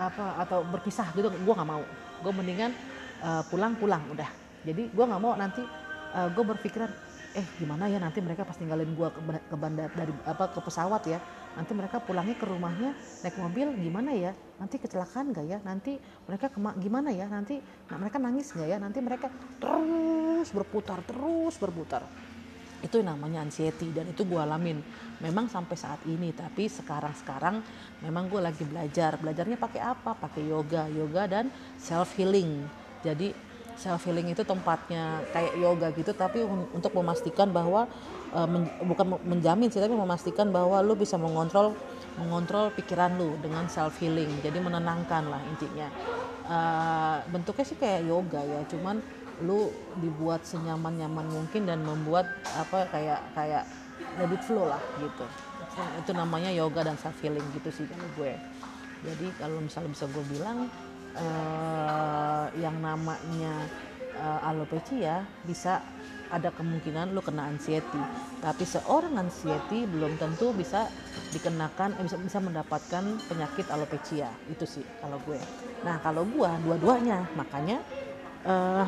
apa 0.00 0.40
atau 0.40 0.64
berpisah 0.64 1.12
gitu 1.12 1.28
gue 1.28 1.54
nggak 1.54 1.68
mau. 1.68 1.84
Gue 2.24 2.32
mendingan 2.32 2.72
uh, 3.20 3.44
pulang 3.52 3.76
pulang 3.76 4.00
udah. 4.08 4.30
Jadi 4.64 4.88
gue 4.88 5.04
nggak 5.04 5.22
mau 5.22 5.36
nanti 5.36 5.60
uh, 5.60 6.26
eh, 6.26 6.28
gue 6.32 6.44
berpikiran 6.44 6.90
eh 7.36 7.46
gimana 7.60 7.84
ya 7.92 8.00
nanti 8.00 8.24
mereka 8.24 8.48
pas 8.48 8.56
tinggalin 8.56 8.88
gue 8.96 9.08
ke, 9.12 9.20
ke 9.52 9.56
bandar 9.60 9.92
dari 9.92 10.12
apa 10.24 10.48
ke 10.48 10.60
pesawat 10.64 11.04
ya 11.04 11.20
nanti 11.58 11.74
mereka 11.74 11.98
pulangnya 11.98 12.38
ke 12.38 12.46
rumahnya 12.46 12.94
naik 13.26 13.34
mobil 13.34 13.74
gimana 13.82 14.14
ya? 14.14 14.30
Nanti 14.62 14.78
kecelakaan 14.78 15.34
gak 15.34 15.46
ya? 15.46 15.58
Nanti 15.66 15.98
mereka 15.98 16.54
kema 16.54 16.70
gimana 16.78 17.10
ya? 17.10 17.26
Nanti 17.26 17.58
nah, 17.90 17.98
mereka 17.98 18.22
nangis 18.22 18.54
gak 18.54 18.68
ya? 18.70 18.78
Nanti 18.78 19.02
mereka 19.02 19.26
terus 19.58 20.48
berputar 20.54 21.02
terus 21.02 21.58
berputar. 21.58 22.06
Itu 22.78 23.02
namanya 23.02 23.42
anxiety 23.42 23.90
dan 23.90 24.06
itu 24.06 24.22
gue 24.22 24.38
alamin. 24.38 24.78
Memang 25.18 25.50
sampai 25.50 25.74
saat 25.74 25.98
ini 26.06 26.30
tapi 26.30 26.70
sekarang 26.70 27.10
sekarang 27.18 27.58
memang 28.06 28.30
gue 28.30 28.38
lagi 28.38 28.62
belajar. 28.62 29.18
Belajarnya 29.18 29.58
pakai 29.58 29.82
apa? 29.82 30.14
Pakai 30.14 30.46
yoga. 30.46 30.86
Yoga 30.86 31.26
dan 31.26 31.50
self 31.74 32.14
healing 32.14 32.70
jadi 33.02 33.30
self 33.78 34.10
healing 34.10 34.34
itu 34.34 34.42
tempatnya 34.42 35.22
kayak 35.30 35.54
yoga 35.54 35.94
gitu 35.94 36.10
tapi 36.10 36.42
untuk 36.74 36.90
memastikan 36.98 37.54
bahwa 37.54 37.86
uh, 38.34 38.48
men, 38.50 38.66
bukan 38.82 39.22
menjamin 39.22 39.70
sih 39.70 39.78
tapi 39.78 39.94
memastikan 39.94 40.50
bahwa 40.50 40.82
lu 40.82 40.98
bisa 40.98 41.14
mengontrol 41.14 41.78
mengontrol 42.18 42.74
pikiran 42.74 43.14
lu 43.14 43.38
dengan 43.38 43.70
self 43.70 43.94
healing. 44.02 44.42
Jadi 44.42 44.58
menenangkan 44.58 45.30
lah 45.30 45.38
intinya. 45.46 45.88
Uh, 46.48 47.16
bentuknya 47.30 47.64
sih 47.64 47.76
kayak 47.78 48.08
yoga 48.08 48.40
ya 48.40 48.64
cuman 48.72 49.04
lu 49.44 49.70
dibuat 50.00 50.42
senyaman-nyaman 50.42 51.28
mungkin 51.28 51.68
dan 51.68 51.84
membuat 51.84 52.26
apa 52.56 52.88
kayak 52.90 53.20
kayak 53.36 53.62
let 54.18 54.32
it 54.34 54.42
flow 54.42 54.66
lah 54.66 54.82
gitu. 54.98 55.26
Itu 56.02 56.10
namanya 56.18 56.50
yoga 56.50 56.82
dan 56.82 56.98
self 56.98 57.14
healing 57.22 57.44
gitu 57.54 57.70
sih 57.70 57.86
kalau 57.86 58.08
gue. 58.18 58.34
Jadi 59.06 59.26
kalau 59.38 59.62
misalnya 59.62 59.94
bisa 59.94 60.10
gue 60.10 60.24
bilang 60.26 60.66
uh, 61.18 62.46
yang 62.58 62.78
namanya 62.78 63.66
uh, 64.18 64.48
alopecia 64.48 65.26
bisa 65.46 65.82
ada 66.28 66.52
kemungkinan 66.52 67.16
lu 67.16 67.24
kena 67.24 67.48
anxiety. 67.48 68.00
Tapi 68.44 68.64
seorang 68.68 69.16
anxiety 69.16 69.88
belum 69.88 70.20
tentu 70.20 70.52
bisa 70.52 70.92
dikenakan 71.32 71.96
eh, 71.96 72.04
bisa 72.04 72.16
bisa 72.20 72.38
mendapatkan 72.38 73.04
penyakit 73.26 73.66
alopecia. 73.72 74.28
Itu 74.52 74.68
sih 74.68 74.84
kalau 75.00 75.18
gue. 75.24 75.40
Nah 75.84 75.96
kalau 76.04 76.28
gue 76.28 76.50
dua-duanya. 76.68 77.24
Makanya 77.32 77.80
uh, 78.44 78.86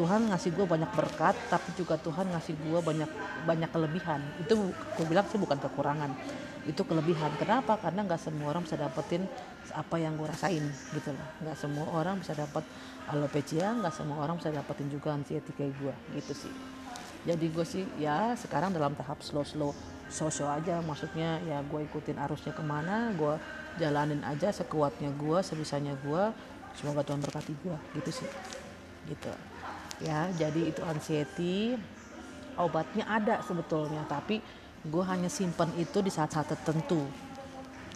Tuhan 0.00 0.32
ngasih 0.32 0.56
gue 0.56 0.64
banyak 0.64 0.88
berkat 0.96 1.36
tapi 1.52 1.76
juga 1.76 2.00
Tuhan 2.00 2.32
ngasih 2.32 2.56
gue 2.56 2.80
banyak 2.80 3.10
banyak 3.44 3.68
kelebihan. 3.68 4.24
Itu 4.40 4.72
gue 4.72 5.04
bilang 5.04 5.28
sih 5.28 5.36
bukan 5.36 5.60
kekurangan 5.60 6.10
itu 6.68 6.82
kelebihan. 6.84 7.32
Kenapa? 7.40 7.76
Karena 7.80 8.04
nggak 8.04 8.20
semua 8.20 8.52
orang 8.52 8.64
bisa 8.64 8.76
dapetin 8.76 9.24
apa 9.74 9.96
yang 9.98 10.18
gue 10.18 10.26
rasain 10.26 10.64
gitu 10.94 11.10
loh. 11.14 11.28
Nggak 11.44 11.56
semua 11.58 11.86
orang 11.94 12.18
bisa 12.20 12.32
dapat 12.34 12.64
alopecia 13.10 13.74
nggak 13.74 13.94
semua 13.94 14.22
orang 14.22 14.38
bisa 14.38 14.54
dapetin 14.54 14.88
juga 14.90 15.14
anxiety 15.14 15.50
kayak 15.54 15.74
gue 15.78 15.94
gitu 16.18 16.46
sih. 16.46 16.54
Jadi 17.26 17.46
gue 17.52 17.66
sih 17.66 17.84
ya 18.00 18.32
sekarang 18.32 18.72
dalam 18.72 18.96
tahap 18.96 19.20
slow 19.20 19.44
slow 19.44 19.74
slow 20.08 20.50
aja. 20.50 20.80
Maksudnya 20.80 21.42
ya 21.44 21.60
gue 21.64 21.80
ikutin 21.84 22.16
arusnya 22.16 22.56
ke 22.56 22.64
mana 22.64 23.12
gue 23.14 23.34
jalanin 23.78 24.24
aja 24.26 24.50
sekuatnya 24.50 25.12
gue 25.14 25.38
sebisanya 25.44 25.94
gue 26.00 26.22
semoga 26.74 27.04
Tuhan 27.04 27.20
berkati 27.20 27.52
gue 27.60 27.76
gitu 28.00 28.24
sih. 28.24 28.28
Gitu. 29.08 29.32
Ya 30.00 30.32
jadi 30.34 30.72
itu 30.72 30.80
anxiety 30.86 31.76
obatnya 32.56 33.04
ada 33.08 33.40
sebetulnya 33.44 34.04
tapi 34.08 34.40
gue 34.80 35.04
hanya 35.04 35.28
simpan 35.28 35.68
itu 35.76 36.00
di 36.00 36.08
saat-saat 36.08 36.56
tertentu. 36.56 37.04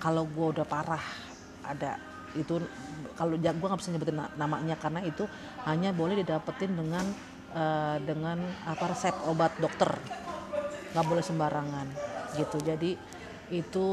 Kalau 0.05 0.29
gue 0.29 0.47
udah 0.53 0.69
parah 0.69 1.01
ada. 1.64 1.98
Itu 2.35 2.61
kalau 3.14 3.38
gue 3.38 3.53
nggak 3.53 3.81
bisa 3.81 3.94
nyebutin 3.94 4.18
namanya 4.37 4.74
karena 4.77 5.00
itu 5.07 5.24
hanya 5.64 5.94
boleh 5.94 6.18
didapetin 6.18 6.74
dengan 6.74 7.07
uh, 7.55 7.96
dengan 8.03 8.42
apa 8.66 8.85
resep 8.90 9.14
obat 9.31 9.55
dokter. 9.59 9.90
Nggak 10.94 11.07
boleh 11.07 11.24
sembarangan 11.24 11.87
gitu. 12.37 12.59
Jadi 12.62 12.94
itu 13.55 13.87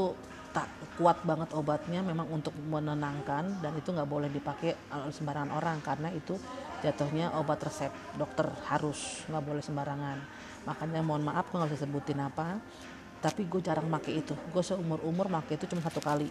tak 0.52 0.68
kuat 1.00 1.24
banget 1.24 1.48
obatnya 1.56 2.04
memang 2.04 2.28
untuk 2.28 2.52
menenangkan 2.68 3.64
dan 3.64 3.72
itu 3.72 3.88
nggak 3.88 4.04
boleh 4.04 4.28
dipakai 4.28 4.76
sembarangan 5.08 5.56
orang 5.56 5.80
karena 5.80 6.12
itu 6.12 6.36
jatuhnya 6.84 7.32
obat 7.40 7.64
resep 7.64 7.88
dokter 8.20 8.52
harus 8.68 9.24
nggak 9.32 9.44
boleh 9.44 9.62
sembarangan. 9.64 10.18
Makanya 10.68 11.00
mohon 11.00 11.24
maaf 11.24 11.48
gue 11.48 11.56
nggak 11.56 11.72
bisa 11.72 11.88
sebutin 11.88 12.20
apa 12.20 12.60
tapi 13.24 13.48
gue 13.48 13.62
jarang 13.64 13.88
make 13.88 14.12
itu. 14.12 14.36
Gue 14.52 14.60
seumur 14.60 15.00
umur 15.06 15.32
make 15.32 15.56
itu 15.56 15.64
cuma 15.64 15.80
satu 15.80 16.04
kali 16.04 16.28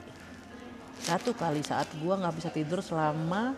satu 0.99 1.31
kali 1.31 1.63
saat 1.63 1.87
gue 1.95 2.13
nggak 2.13 2.35
bisa 2.35 2.49
tidur 2.51 2.83
selama 2.83 3.55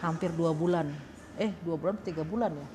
hampir 0.00 0.30
dua 0.32 0.54
bulan. 0.54 0.88
Eh 1.36 1.52
dua 1.64 1.76
bulan 1.76 1.98
tiga 2.00 2.22
bulan 2.22 2.54
ya? 2.54 2.68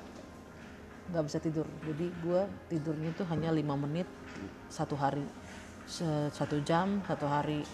Nggak 1.12 1.24
bisa 1.26 1.38
tidur. 1.40 1.66
Jadi 1.86 2.06
gue 2.22 2.40
tidurnya 2.68 3.10
itu 3.12 3.22
hanya 3.32 3.50
lima 3.50 3.74
menit 3.74 4.06
satu 4.68 4.94
hari. 4.94 5.24
Satu 6.32 6.60
jam 6.62 7.02
satu 7.06 7.26
hari. 7.26 7.64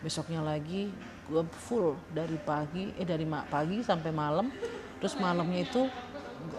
Besoknya 0.00 0.40
lagi 0.40 0.88
gue 1.28 1.42
full 1.68 1.94
dari 2.10 2.36
pagi 2.40 2.92
eh 2.96 3.06
dari 3.06 3.24
pagi 3.26 3.80
sampai 3.80 4.10
malam. 4.12 4.52
Terus 5.00 5.16
malamnya 5.16 5.64
itu 5.64 5.88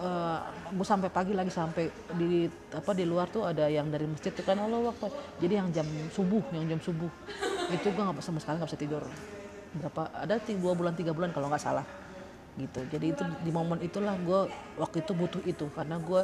uh, 0.01 0.37
eh, 0.37 0.39
gue 0.71 0.87
sampai 0.87 1.09
pagi 1.09 1.33
lagi 1.33 1.51
sampai 1.51 1.89
di 2.15 2.45
apa 2.73 2.91
di 2.93 3.05
luar 3.05 3.27
tuh 3.29 3.47
ada 3.47 3.67
yang 3.67 3.89
dari 3.89 4.05
masjid 4.05 4.31
tuh 4.31 4.45
kan 4.45 4.57
Allah 4.57 4.91
waktu 4.93 5.07
jadi 5.41 5.53
yang 5.63 5.69
jam 5.73 5.87
subuh 6.13 6.43
yang 6.53 6.65
jam 6.69 6.79
subuh 6.81 7.09
itu 7.75 7.87
gue 7.91 8.03
nggak 8.03 8.23
sama 8.23 8.39
sekali 8.39 8.55
nggak 8.59 8.69
bisa 8.69 8.81
tidur. 8.81 9.03
Berapa 9.71 10.01
ada 10.11 10.35
dua 10.39 10.73
bulan 10.75 10.93
tiga 10.95 11.11
bulan 11.15 11.31
kalau 11.31 11.47
nggak 11.47 11.63
salah. 11.63 11.85
Gitu. 12.59 12.83
Jadi 12.91 13.05
itu 13.15 13.23
di 13.43 13.51
momen 13.51 13.79
itulah 13.79 14.15
gue 14.19 14.51
waktu 14.75 15.03
itu 15.03 15.11
butuh 15.15 15.41
itu. 15.47 15.65
Karena 15.71 15.95
gue 15.99 16.21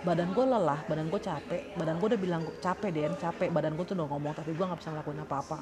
badan 0.00 0.32
gue 0.32 0.44
lelah 0.44 0.80
badan 0.90 1.06
gue 1.06 1.20
capek. 1.22 1.62
Badan 1.78 1.96
gue 2.02 2.08
udah 2.10 2.20
bilang 2.20 2.42
capek 2.58 2.88
deh 2.90 3.02
capek. 3.16 3.48
Badan 3.54 3.78
gue 3.78 3.84
tuh 3.86 3.94
udah 3.94 4.08
ngomong 4.10 4.32
tapi 4.34 4.50
gue 4.52 4.64
nggak 4.66 4.80
bisa 4.82 4.90
ngelakuin 4.90 5.22
apa-apa. 5.22 5.58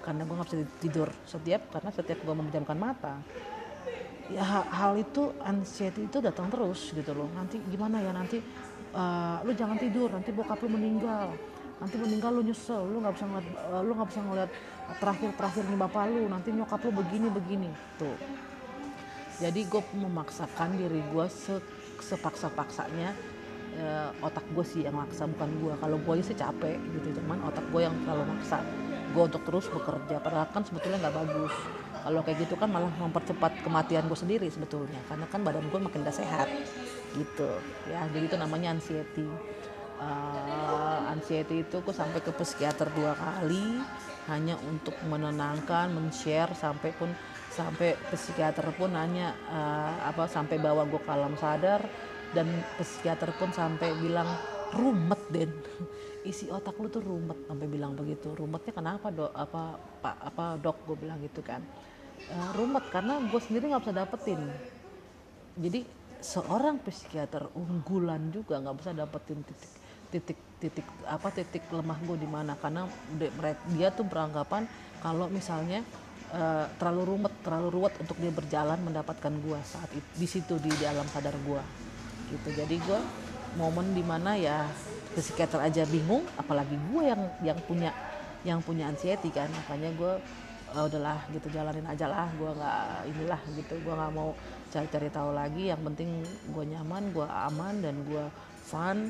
Karena 0.00 0.22
gue 0.24 0.34
nggak 0.34 0.48
bisa 0.48 0.56
tidur 0.80 1.08
setiap 1.28 1.62
karena 1.68 1.90
setiap 1.92 2.18
gue 2.24 2.34
memejamkan 2.34 2.78
mata 2.80 3.20
ya 4.30 4.46
hal 4.46 4.94
itu 4.94 5.34
anxiety 5.42 6.06
itu 6.06 6.22
datang 6.22 6.46
terus 6.48 6.94
gitu 6.94 7.12
loh. 7.12 7.28
Nanti 7.34 7.58
gimana 7.66 7.98
ya 7.98 8.14
nanti 8.14 8.38
uh, 8.94 9.42
lu 9.42 9.52
jangan 9.54 9.76
tidur 9.76 10.08
nanti 10.10 10.30
bokap 10.30 10.62
lu 10.62 10.70
meninggal 10.70 11.34
nanti 11.80 11.96
meninggal 11.96 12.30
lu 12.36 12.42
nyesel 12.44 12.84
lu 12.84 13.00
nggak 13.00 13.14
bisa 13.16 13.24
ngeliat 13.24 13.48
uh, 13.72 13.80
lu 13.80 13.92
nggak 13.96 14.08
bisa 14.12 14.20
ngeliat 14.20 14.50
terakhir 15.00 15.30
terakhir 15.34 15.64
nih 15.64 15.78
bapak 15.80 16.02
lu. 16.12 16.22
Nanti 16.28 16.48
nyokap 16.52 16.80
lu 16.84 16.92
begini 16.92 17.28
begini. 17.32 17.70
Tuh. 17.96 18.16
Jadi 19.40 19.60
gue 19.64 19.82
memaksakan 19.96 20.76
diri 20.76 21.00
gue 21.00 21.26
se 21.32 21.56
sepaksa 22.00 22.52
paksanya 22.52 23.12
uh, 23.80 24.10
otak 24.24 24.44
gue 24.52 24.64
sih 24.64 24.84
yang 24.84 24.96
maksa 24.96 25.28
bukan 25.28 25.50
gue 25.60 25.74
kalau 25.78 25.96
gue 26.00 26.14
sih 26.24 26.36
capek 26.36 26.80
gitu 26.96 27.20
cuman 27.20 27.44
otak 27.48 27.64
gue 27.72 27.80
yang 27.80 27.96
terlalu 28.04 28.24
maksa. 28.36 28.60
Gue 29.16 29.26
untuk 29.26 29.42
terus 29.48 29.66
bekerja. 29.72 30.20
Padahal 30.20 30.52
kan 30.52 30.62
sebetulnya 30.62 31.08
nggak 31.08 31.16
bagus. 31.16 31.54
Kalau 32.00 32.20
kayak 32.24 32.48
gitu 32.48 32.54
kan 32.56 32.68
malah 32.72 32.88
mempercepat 32.96 33.60
kematian 33.64 34.04
gue 34.08 34.18
sendiri 34.20 34.48
sebetulnya. 34.52 35.00
Karena 35.08 35.26
kan 35.28 35.40
badan 35.44 35.68
gue 35.68 35.80
makin 35.80 36.00
gak 36.00 36.16
sehat. 36.16 36.48
Gitu. 37.12 37.50
Ya 37.90 38.08
jadi 38.08 38.24
itu 38.24 38.36
namanya 38.40 38.72
anxiety 38.72 39.28
uh, 40.00 41.12
anxiety 41.12 41.62
itu 41.62 41.84
gue 41.84 41.94
sampai 41.94 42.20
ke 42.24 42.32
psikiater 42.32 42.88
dua 42.96 43.12
kali 43.14 43.78
hanya 44.28 44.56
untuk 44.64 44.94
menenangkan 45.04 45.92
men-share 45.92 46.52
sampai 46.56 46.94
pun 46.96 47.10
sampai 47.50 47.98
psikiater 48.14 48.64
pun 48.76 48.94
nanya 48.94 49.34
uh, 49.50 50.08
apa 50.08 50.30
sampai 50.30 50.56
bawa 50.56 50.86
gue 50.88 51.00
ke 51.02 51.10
alam 51.10 51.34
sadar 51.36 51.82
dan 52.32 52.46
psikiater 52.78 53.34
pun 53.36 53.50
sampai 53.50 53.90
bilang 53.98 54.28
rumet 54.70 55.22
den. 55.34 55.50
Isi 56.30 56.52
otak 56.52 56.78
lu 56.78 56.86
tuh 56.92 57.02
rumet 57.02 57.48
sampai 57.48 57.66
bilang 57.66 57.96
begitu. 57.98 58.30
Rumetnya 58.36 58.70
kenapa 58.70 59.10
dok 59.10 59.32
apa 59.34 59.62
pak 59.98 60.16
apa 60.20 60.44
dok? 60.62 60.78
Gue 60.86 60.96
bilang 61.00 61.18
gitu 61.24 61.42
kan. 61.42 61.64
Uh, 62.30 62.50
rumet 62.54 62.84
karena 62.92 63.18
gue 63.18 63.40
sendiri 63.42 63.72
nggak 63.72 63.82
bisa 63.82 63.96
dapetin. 63.96 64.40
Jadi 65.58 65.80
seorang 66.22 66.78
psikiater 66.84 67.50
unggulan 67.56 68.30
juga 68.30 68.60
nggak 68.62 68.76
bisa 68.78 68.92
dapetin 68.92 69.40
titik 69.42 69.79
titik 70.10 70.38
titik 70.60 70.84
apa 71.06 71.32
titik 71.32 71.64
lemah 71.72 71.96
gue 72.04 72.18
di 72.20 72.28
mana? 72.28 72.58
Karena 72.58 72.84
dia 73.72 73.88
tuh 73.94 74.04
beranggapan 74.04 74.66
kalau 75.00 75.30
misalnya 75.32 75.80
uh, 76.34 76.66
terlalu 76.76 77.16
rumet 77.16 77.32
terlalu 77.40 77.68
ruwet 77.80 77.94
untuk 78.02 78.18
dia 78.20 78.28
berjalan 78.28 78.76
mendapatkan 78.82 79.32
gue 79.32 79.58
saat 79.64 79.90
itu, 79.94 80.08
di 80.18 80.28
situ 80.28 80.54
di, 80.60 80.68
di 80.68 80.84
alam 80.84 81.06
sadar 81.08 81.32
gue 81.32 81.62
gitu. 82.34 82.48
Jadi 82.52 82.76
gue 82.82 83.00
momen 83.56 83.96
di 83.96 84.04
mana 84.04 84.36
ya 84.36 84.68
psikiater 85.16 85.58
aja 85.64 85.82
bingung 85.88 86.22
apalagi 86.38 86.76
gue 86.76 87.02
yang 87.02 87.22
yang 87.42 87.58
punya 87.64 87.90
yang 88.44 88.60
punya 88.60 88.90
anxiety 88.92 89.32
kan. 89.32 89.48
Makanya 89.64 89.90
gue 89.96 90.12
uh, 90.76 90.86
udahlah 90.86 91.24
gitu 91.32 91.48
jalanin 91.54 91.86
aja 91.88 92.04
lah 92.10 92.28
gue 92.36 92.50
nggak 92.50 92.84
inilah 93.16 93.40
gitu. 93.56 93.74
Gue 93.80 93.94
nggak 93.96 94.12
mau 94.12 94.36
cari-cari 94.68 95.08
tahu 95.08 95.30
lagi. 95.32 95.72
Yang 95.72 95.80
penting 95.88 96.10
gue 96.52 96.64
nyaman 96.76 97.02
gue 97.16 97.24
aman 97.24 97.74
dan 97.80 97.96
gue 98.04 98.24
fun 98.68 99.08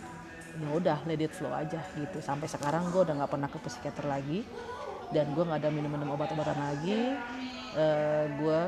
ya 0.58 0.68
udah 0.74 0.98
let 1.06 1.20
it 1.22 1.32
flow 1.32 1.52
aja 1.54 1.78
gitu. 1.94 2.18
Sampai 2.18 2.50
sekarang 2.50 2.90
gue 2.90 3.02
udah 3.06 3.14
nggak 3.22 3.30
pernah 3.30 3.48
ke 3.48 3.58
psikiater 3.62 4.06
lagi 4.06 4.42
dan 5.14 5.30
gue 5.34 5.42
nggak 5.42 5.60
ada 5.62 5.70
minum-minum 5.70 6.10
obat-obatan 6.14 6.58
lagi. 6.58 7.14
Uh, 7.70 7.78
eh, 7.78 8.24
gue 8.34 8.60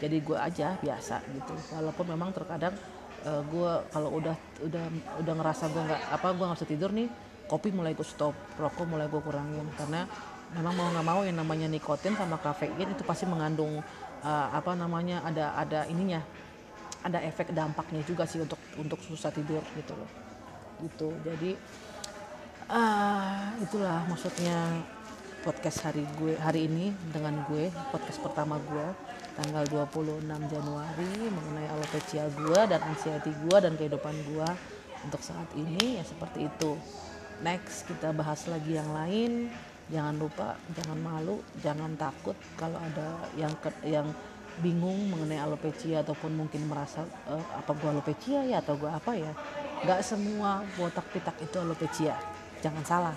jadi 0.00 0.16
gue 0.20 0.38
aja 0.38 0.68
biasa 0.80 1.20
gitu. 1.32 1.54
Walaupun 1.76 2.06
memang 2.08 2.32
terkadang 2.32 2.74
uh, 3.24 3.30
eh, 3.36 3.42
gue 3.44 3.70
kalau 3.92 4.10
udah 4.16 4.36
udah 4.64 4.84
udah 5.20 5.34
ngerasa 5.36 5.64
gue 5.72 5.82
nggak 5.82 6.02
apa 6.16 6.28
gue 6.32 6.44
nggak 6.44 6.58
bisa 6.58 6.68
tidur 6.68 6.90
nih 6.92 7.08
kopi 7.46 7.70
mulai 7.70 7.94
gue 7.94 8.06
stop 8.06 8.34
rokok 8.56 8.86
mulai 8.88 9.06
gue 9.06 9.20
kurangin. 9.20 9.66
Karena 9.76 10.08
memang 10.56 10.72
mau 10.72 10.88
nggak 10.88 11.06
mau 11.06 11.20
yang 11.26 11.36
namanya 11.36 11.66
nikotin 11.68 12.14
sama 12.16 12.38
kafein 12.40 12.88
itu 12.88 13.02
pasti 13.04 13.28
mengandung 13.28 13.82
uh, 14.24 14.48
apa 14.54 14.72
namanya 14.78 15.20
ada 15.26 15.52
ada 15.58 15.84
ininya 15.90 16.22
ada 17.06 17.22
efek 17.22 17.54
dampaknya 17.54 18.02
juga 18.02 18.26
sih 18.26 18.42
untuk 18.42 18.58
untuk 18.74 18.98
susah 18.98 19.30
tidur 19.30 19.62
gitu 19.78 19.94
loh 19.94 20.25
gitu. 20.82 21.12
Jadi 21.24 21.56
uh, 22.70 23.54
itulah 23.62 24.04
maksudnya 24.10 24.82
podcast 25.46 25.86
hari 25.86 26.02
gue 26.18 26.34
hari 26.42 26.66
ini 26.66 26.90
dengan 27.14 27.46
gue 27.46 27.70
podcast 27.94 28.18
pertama 28.18 28.58
gue 28.58 28.86
tanggal 29.38 29.62
26 29.70 30.26
Januari 30.26 31.12
mengenai 31.30 31.70
alopecia 31.70 32.26
gue 32.34 32.60
dan 32.66 32.82
anxiety 32.82 33.30
gue 33.30 33.56
dan 33.62 33.78
kehidupan 33.78 34.16
gue 34.26 34.48
untuk 35.06 35.22
saat 35.22 35.46
ini 35.54 36.02
ya 36.02 36.04
seperti 36.04 36.50
itu. 36.50 36.74
Next 37.44 37.86
kita 37.86 38.10
bahas 38.16 38.48
lagi 38.50 38.74
yang 38.74 38.90
lain. 38.90 39.52
Jangan 39.86 40.18
lupa 40.18 40.58
jangan 40.74 40.98
malu 40.98 41.38
jangan 41.62 41.94
takut 41.94 42.34
kalau 42.58 42.74
ada 42.82 43.22
yang 43.38 43.54
ke, 43.62 43.70
yang 43.86 44.10
bingung 44.58 45.14
mengenai 45.14 45.38
alopecia 45.38 46.02
ataupun 46.02 46.34
mungkin 46.34 46.66
merasa 46.66 47.06
e, 47.28 47.38
apa 47.54 47.70
gua 47.76 47.94
alopecia 47.94 48.42
ya 48.50 48.58
atau 48.58 48.74
gua 48.74 48.98
apa 48.98 49.14
ya 49.14 49.30
nggak 49.84 50.00
semua 50.00 50.64
botak 50.78 51.04
pitak 51.12 51.36
itu 51.42 51.56
alopecia. 51.60 52.16
Jangan 52.64 52.84
salah. 52.86 53.16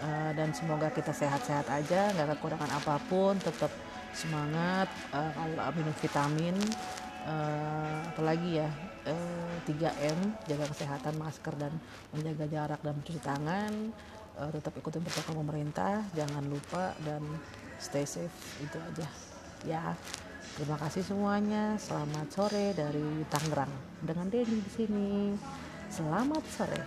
Uh, 0.00 0.32
dan 0.32 0.48
semoga 0.56 0.88
kita 0.88 1.12
sehat-sehat 1.12 1.68
aja 1.68 2.08
nggak 2.16 2.40
kekurangan 2.40 2.72
apa 2.72 2.96
pun 3.12 3.36
tetap 3.36 3.68
semangat 4.16 4.88
uh, 5.12 5.72
minum 5.76 5.92
vitamin. 6.00 6.56
Uh, 7.20 8.00
apalagi 8.08 8.64
ya 8.64 8.68
uh, 9.04 9.54
3M 9.68 10.40
jaga 10.48 10.64
kesehatan 10.72 11.20
masker 11.20 11.52
dan 11.60 11.72
menjaga 12.16 12.48
jarak 12.48 12.80
dan 12.80 12.96
mencuci 12.96 13.20
tangan. 13.20 13.72
Uh, 14.40 14.48
tetap 14.56 14.72
ikutin 14.72 15.04
protokol 15.04 15.44
pemerintah 15.44 16.00
jangan 16.16 16.44
lupa 16.48 16.96
dan 17.04 17.20
stay 17.76 18.08
safe. 18.08 18.32
Itu 18.60 18.80
aja. 18.80 19.08
Ya 19.68 19.92
terima 20.60 20.76
kasih 20.76 21.00
semuanya. 21.00 21.80
Selamat 21.80 22.28
sore 22.28 22.76
dari 22.76 23.24
Tangerang. 23.32 23.72
Dengan 24.04 24.28
Denny 24.28 24.60
di 24.60 24.70
sini. 24.76 25.12
Selamat 25.88 26.44
sore. 26.52 26.84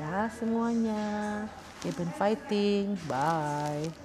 Dah 0.00 0.32
semuanya. 0.32 1.44
Keep 1.84 2.00
fighting. 2.16 2.96
Bye 3.04 4.01